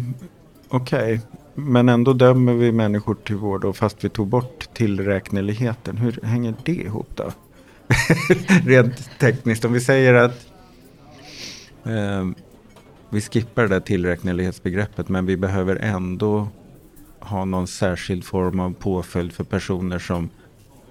Okej, 0.71 1.21
men 1.55 1.89
ändå 1.89 2.13
dömer 2.13 2.53
vi 2.53 2.71
människor 2.71 3.15
till 3.15 3.35
vård 3.35 3.65
och 3.65 3.77
fast 3.77 4.03
vi 4.03 4.09
tog 4.09 4.27
bort 4.27 4.73
tillräkneligheten. 4.73 5.97
Hur 5.97 6.19
hänger 6.23 6.53
det 6.63 6.71
ihop 6.71 7.09
då? 7.15 7.31
Rent 8.65 9.19
tekniskt, 9.19 9.65
om 9.65 9.73
vi 9.73 9.81
säger 9.81 10.13
att 10.13 10.47
eh, 11.83 12.27
vi 13.09 13.21
skippar 13.21 13.61
det 13.61 13.67
där 13.67 13.79
tillräknelighetsbegreppet 13.79 15.09
men 15.09 15.25
vi 15.25 15.37
behöver 15.37 15.75
ändå 15.75 16.47
ha 17.19 17.45
någon 17.45 17.67
särskild 17.67 18.23
form 18.23 18.59
av 18.59 18.73
påföljd 18.73 19.33
för 19.33 19.43
personer 19.43 19.99
som 19.99 20.29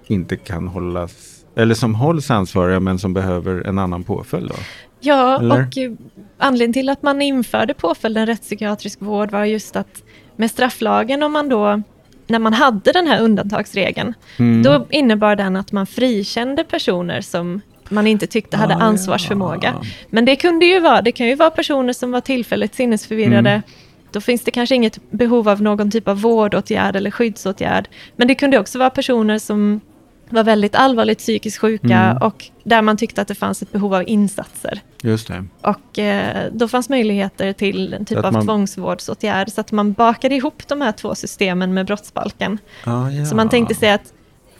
inte 0.07 0.37
kan 0.37 0.67
hållas 0.67 1.38
eller 1.61 1.75
som 1.75 1.95
hålls 1.95 2.31
ansvariga 2.31 2.79
men 2.79 2.99
som 2.99 3.13
behöver 3.13 3.67
en 3.67 3.79
annan 3.79 4.03
påföljd 4.03 4.47
då? 4.49 4.55
Ja, 4.99 5.39
Eller? 5.39 5.55
och 5.67 5.77
eh, 5.77 5.91
anledningen 6.37 6.73
till 6.73 6.89
att 6.89 7.01
man 7.03 7.21
införde 7.21 7.73
påföljden 7.73 8.25
rättspsykiatrisk 8.25 9.01
vård 9.01 9.31
var 9.31 9.45
just 9.45 9.75
att 9.75 10.03
med 10.35 10.51
strafflagen, 10.51 11.23
om 11.23 11.31
man 11.33 11.49
då, 11.49 11.81
när 12.27 12.39
man 12.39 12.53
hade 12.53 12.91
den 12.91 13.07
här 13.07 13.21
undantagsregeln, 13.21 14.13
Mm. 14.37 14.63
då 14.63 14.87
innebar 14.89 15.35
den 15.35 15.55
att 15.55 15.71
man 15.71 15.85
frikände 15.87 16.63
personer 16.63 17.21
som 17.21 17.61
man 17.89 18.07
inte 18.07 18.27
tyckte 18.27 18.57
hade 18.57 18.75
Ah, 18.75 18.79
ansvarsförmåga. 18.79 19.73
ja. 19.81 19.87
Men 20.09 20.25
det 20.25 20.35
kunde 20.35 20.65
ju 20.65 20.79
vara, 20.79 21.01
det 21.01 21.11
kan 21.11 21.27
ju 21.27 21.35
vara 21.35 21.49
personer 21.49 21.93
som 21.93 22.11
var 22.11 22.21
tillfälligt 22.21 22.75
sinnesförvirrade. 22.75 23.49
Mm. 23.49 23.61
Då 24.11 24.21
finns 24.21 24.41
det 24.43 24.51
kanske 24.51 24.75
inget 24.75 25.11
behov 25.11 25.49
av 25.49 25.61
någon 25.61 25.91
typ 25.91 26.07
av 26.07 26.21
vårdåtgärd 26.21 26.95
eller 26.95 27.11
skyddsåtgärd. 27.11 27.87
Men 28.15 28.27
det 28.27 28.35
kunde 28.35 28.59
också 28.59 28.79
vara 28.79 28.89
personer 28.89 29.39
som 29.39 29.81
var 30.29 30.43
väldigt 30.43 30.75
allvarligt 30.75 31.17
psykiskt 31.17 31.57
sjuka 31.57 31.99
Mm. 31.99 32.17
och 32.17 32.45
där 32.63 32.81
man 32.81 32.97
tyckte 32.97 33.21
att 33.21 33.27
det 33.27 33.35
fanns 33.35 33.61
ett 33.61 33.71
behov 33.71 33.93
av 33.93 34.03
insatser. 34.09 34.79
Just 35.03 35.27
det. 35.27 35.45
Och 35.61 35.99
eh, 35.99 36.47
då 36.53 36.67
fanns 36.67 36.89
möjligheter 36.89 37.53
till 37.53 37.93
en 37.93 38.05
typ 38.05 38.17
Att 38.17 38.25
av 38.25 38.33
man- 38.33 38.45
tvångsvårdsåtgärd. 38.45 39.51
Så 39.51 39.61
att 39.61 39.71
man 39.71 39.93
bakade 39.93 40.35
ihop 40.35 40.67
de 40.67 40.81
här 40.81 40.91
två 40.91 41.15
systemen 41.15 41.73
med 41.73 41.85
brottsbalken. 41.85 42.57
Ah, 42.83 43.09
ja. 43.09 43.25
Så 43.25 43.35
man 43.35 43.49
tänkte 43.49 43.75
sig 43.75 43.91
att 43.91 44.13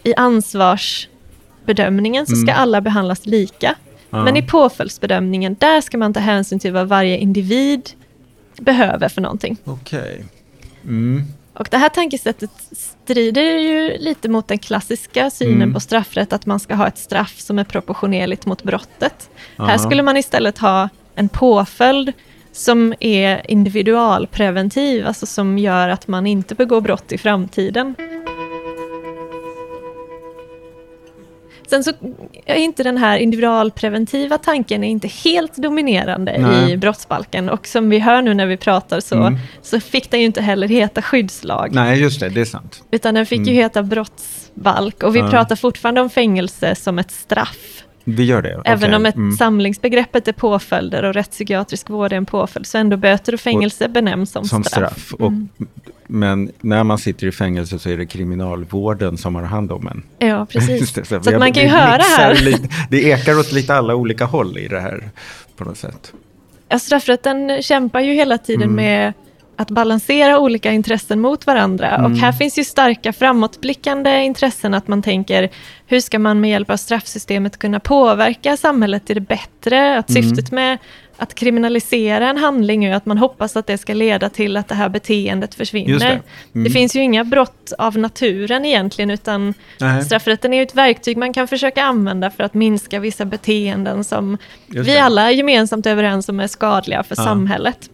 i 0.04 0.16
ansvarsbedömningen 0.16 2.26
så 2.26 2.36
ska 2.36 2.52
Mm. 2.52 2.62
alla 2.62 2.82
behandlas 2.82 3.26
lika. 3.26 3.76
Ja. 4.10 4.24
Men 4.24 4.38
i 4.38 4.42
påföljdsbedömningen, 4.42 5.56
där 5.60 5.82
ska 5.82 5.98
man 5.98 6.14
ta 6.14 6.20
hänsyn 6.20 6.60
till 6.60 6.74
vad 6.74 6.88
varje 6.88 7.18
individ 7.18 7.90
behöver 8.60 9.10
för 9.10 9.22
någonting. 9.22 9.58
Okej. 9.64 10.26
Mm. 10.84 11.24
Och 11.60 11.68
det 11.72 11.78
här 11.78 11.90
tankesättet 11.90 12.50
strider 12.72 13.42
ju 13.42 13.98
lite 13.98 14.30
mot 14.30 14.48
den 14.48 14.60
klassiska 14.60 15.30
synen 15.30 15.56
Mm. 15.56 15.74
på 15.74 15.80
straffrätt, 15.80 16.34
att 16.34 16.46
man 16.46 16.60
ska 16.60 16.76
ha 16.76 16.88
ett 16.88 16.98
straff 16.98 17.40
som 17.40 17.60
är 17.60 17.64
proportionerligt 17.64 18.46
mot 18.46 18.64
brottet. 18.64 19.30
Här 19.58 19.66
Aha. 19.66 19.78
skulle 19.78 20.04
man 20.04 20.18
istället 20.18 20.58
ha 20.58 20.90
en 21.16 21.30
påföljd 21.30 22.14
som 22.52 22.94
är 23.00 23.52
individualpreventiv, 23.52 25.08
alltså 25.08 25.26
som 25.26 25.58
gör 25.58 25.90
att 25.90 26.08
man 26.08 26.28
inte 26.28 26.56
begår 26.56 26.82
brott 26.82 27.12
i 27.12 27.18
framtiden. 27.18 27.96
Sen 31.70 31.84
så 31.84 31.92
är 32.46 32.56
inte 32.56 32.84
den 32.84 32.98
här 32.98 33.18
individualpreventiva 33.18 34.38
tanken 34.38 34.84
är 34.84 34.88
inte 34.90 35.08
helt 35.08 35.56
dominerande 35.56 36.36
Nej. 36.40 36.72
i 36.72 36.78
brottsbalken. 36.78 37.50
Och 37.50 37.68
som 37.68 37.90
vi 37.90 38.00
hör 38.00 38.22
nu 38.22 38.34
när 38.34 38.46
vi 38.46 38.58
pratar 38.58 39.00
så, 39.00 39.16
Mm. 39.16 39.40
så 39.62 39.80
fick 39.80 40.12
den 40.12 40.20
ju 40.20 40.26
inte 40.26 40.42
heller 40.42 40.68
heta 40.68 41.02
skyddslag. 41.02 41.70
Nej, 41.74 42.02
just 42.02 42.20
det. 42.20 42.30
Det 42.30 42.42
är 42.42 42.46
sant. 42.46 42.84
Utan 42.92 43.14
den 43.14 43.26
fick 43.26 43.48
ju 43.48 43.54
heta 43.54 43.84
brottsbalk. 43.84 45.04
Och 45.04 45.16
vi 45.16 45.20
Ja. 45.20 45.30
pratar 45.30 45.56
fortfarande 45.56 46.02
om 46.02 46.10
fängelse 46.10 46.76
som 46.76 47.00
ett 47.00 47.12
straff. 47.12 47.84
Vi 48.16 48.24
gör 48.24 48.42
det. 48.42 48.62
Även 48.66 48.84
Okej. 48.90 48.96
om 48.96 49.06
ett 49.06 49.16
Mm. 49.16 49.32
samlingsbegreppet 49.38 50.28
är 50.28 50.32
påföljder 50.34 51.04
och 51.04 51.14
rättspsykiatrisk 51.14 51.90
vård 51.90 52.14
är 52.14 52.18
en 52.18 52.26
påföljd, 52.26 52.66
så 52.66 52.78
ändå 52.78 52.98
böter 52.98 53.34
och 53.34 53.40
fängelse 53.40 53.88
benämns 53.88 54.32
som, 54.32 54.46
Som 54.46 54.64
straff. 54.64 54.92
straff. 54.94 55.14
Och, 55.14 55.28
Mm. 55.28 55.48
Men 56.12 56.52
när 56.62 56.84
man 56.84 56.98
sitter 56.98 57.28
i 57.28 57.32
fängelse 57.32 57.80
så 57.80 57.90
är 57.90 57.98
det 57.98 58.06
kriminalvården 58.06 59.18
som 59.18 59.36
har 59.36 59.44
hand 59.44 59.72
om 59.72 59.88
en. 59.88 60.04
Ja, 60.30 60.46
precis. 60.46 60.94
Det, 60.94 61.06
så 61.06 61.20
vi- 61.20 61.34
att 61.34 61.40
man 61.40 61.54
kan 61.54 61.64
ju 61.64 61.70
höra 61.70 62.02
här. 62.18 62.36
Lite, 62.36 62.70
det 62.90 63.04
ekar 63.04 63.40
åt 63.40 63.52
lite 63.52 63.76
alla 63.76 63.96
olika 63.96 64.26
håll 64.26 64.58
i 64.58 64.68
det 64.68 64.80
här 64.80 65.10
på 65.58 65.64
något 65.64 65.78
sätt. 65.78 66.14
Ja, 66.70 66.80
straffrätten 66.80 67.62
kämpar 67.62 68.00
ju 68.00 68.14
hela 68.14 68.38
tiden 68.38 68.64
Mm. 68.64 68.76
med 68.76 69.14
att 69.60 69.72
balansera 69.72 70.40
olika 70.40 70.72
intressen 70.72 71.20
mot 71.20 71.48
varandra. 71.48 71.90
Mm. 71.96 72.12
Och 72.12 72.18
här 72.18 72.32
finns 72.32 72.58
ju 72.60 72.64
starka 72.64 73.14
framåtblickande 73.14 74.24
intressen 74.24 74.74
att 74.74 74.88
man 74.88 75.02
tänker 75.02 75.50
hur 75.88 76.00
ska 76.00 76.20
man 76.20 76.42
med 76.42 76.50
hjälp 76.50 76.70
av 76.70 76.78
straffsystemet 76.78 77.58
kunna 77.60 77.80
påverka 77.80 78.58
samhället 78.58 79.06
till 79.06 79.16
det 79.16 79.22
bättre? 79.22 79.98
Att 79.98 80.10
Mm. 80.10 80.24
syftet 80.24 80.52
med 80.52 80.78
att 81.18 81.36
kriminalisera 81.36 82.30
en 82.30 82.38
handling 82.38 82.86
är 82.86 82.96
att 82.96 83.06
man 83.06 83.18
hoppas 83.18 83.56
att 83.58 83.68
det 83.68 83.78
ska 83.78 83.94
leda 83.94 84.30
till 84.30 84.58
att 84.58 84.68
det 84.68 84.76
här 84.76 84.90
beteendet 84.90 85.56
försvinner. 85.56 86.00
Det. 86.00 86.20
det. 86.54 86.60
Mm. 86.60 86.72
finns 86.72 86.96
ju 86.96 87.00
inga 87.02 87.24
brott 87.24 87.74
av 87.78 87.98
naturen 87.98 88.66
egentligen 88.66 89.10
utan 89.12 89.54
Nej. 89.80 90.04
straffrätten 90.06 90.54
är 90.54 90.62
ett 90.64 90.76
verktyg 90.76 91.18
man 91.18 91.34
kan 91.34 91.48
försöka 91.48 91.84
använda 91.84 92.30
för 92.32 92.44
att 92.44 92.54
minska 92.54 93.00
vissa 93.00 93.26
beteenden 93.26 94.04
som 94.04 94.38
Just 94.68 94.90
vi 94.90 94.94
det. 94.94 95.04
alla 95.04 95.22
är 95.28 95.30
gemensamt 95.32 95.86
överens 95.86 96.30
om 96.30 96.40
är 96.40 96.48
skadliga 96.48 97.04
för 97.04 97.16
Ja. 97.18 97.24
samhället. 97.24 97.90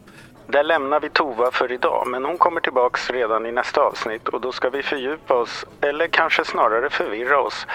Där 0.47 0.63
lämnar 0.63 0.99
vi 0.99 1.09
Tova 1.09 1.51
för 1.51 1.71
idag, 1.71 2.07
men 2.07 2.25
hon 2.25 2.37
kommer 2.37 2.61
tillbaks 2.61 3.09
redan 3.09 3.45
i 3.45 3.51
nästa 3.51 3.81
avsnitt 3.81 4.27
och 4.27 4.41
då 4.41 4.51
ska 4.51 4.69
vi 4.69 4.83
fördjupa 4.83 5.33
oss, 5.33 5.65
eller 5.81 6.07
kanske 6.07 6.45
snarare 6.45 6.89
förvirra 6.89 7.39
oss, 7.39 7.67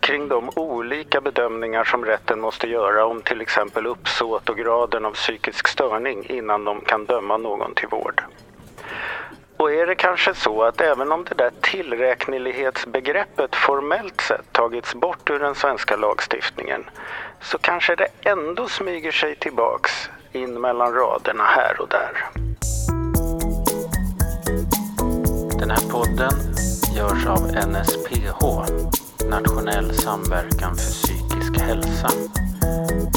kring 0.00 0.28
de 0.28 0.50
olika 0.56 1.20
bedömningar 1.20 1.84
som 1.84 2.04
rätten 2.04 2.40
måste 2.40 2.68
göra 2.68 3.06
om 3.06 3.22
till 3.22 3.40
exempel 3.40 3.86
uppsåt 3.86 4.48
och 4.48 4.56
graden 4.56 5.04
av 5.04 5.12
psykisk 5.12 5.68
störning 5.68 6.26
innan 6.28 6.64
de 6.64 6.80
kan 6.80 7.04
döma 7.04 7.36
någon 7.36 7.74
till 7.74 7.88
vård. 7.88 8.22
Och 9.56 9.72
är 9.72 9.86
det 9.86 9.94
kanske 9.94 10.34
så 10.34 10.62
att 10.62 10.80
även 10.80 11.12
om 11.12 11.24
det 11.24 11.34
där 11.34 11.50
tillräknelighetsbegreppet 11.60 13.54
formellt 13.54 14.20
sett 14.20 14.52
tagits 14.52 14.94
bort 14.94 15.30
ur 15.30 15.38
den 15.38 15.54
svenska 15.54 15.96
lagstiftningen 15.96 16.84
så 17.40 17.58
kanske 17.58 17.96
det 17.96 18.08
ändå 18.22 18.68
smyger 18.68 19.12
sig 19.12 19.36
tillbaks 19.36 20.10
in 20.36 20.60
mellan 20.60 20.92
raderna 20.92 21.44
här 21.44 21.80
och 21.80 21.88
där. 21.88 22.30
Den 25.58 25.70
här 25.70 25.90
podden 25.90 26.32
görs 26.96 27.26
av 27.26 27.40
NSPH, 27.68 28.40
Nationell 29.30 29.94
samverkan 29.94 30.76
för 30.76 30.92
psykisk 30.92 31.60
hälsa. 31.60 32.10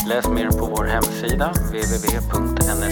Läs 0.07 0.27
mer 0.27 0.49
på 0.49 0.65
vår 0.65 0.85
hemsida 0.85 1.51
www.nsph.se 1.51 2.85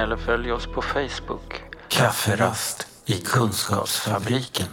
eller 0.00 0.16
följ 0.16 0.52
oss 0.52 0.66
på 0.66 0.82
Facebook. 0.82 1.62
Kafferast 1.88 2.86
i 3.06 3.12
Kunskapsfabriken. 3.12 4.66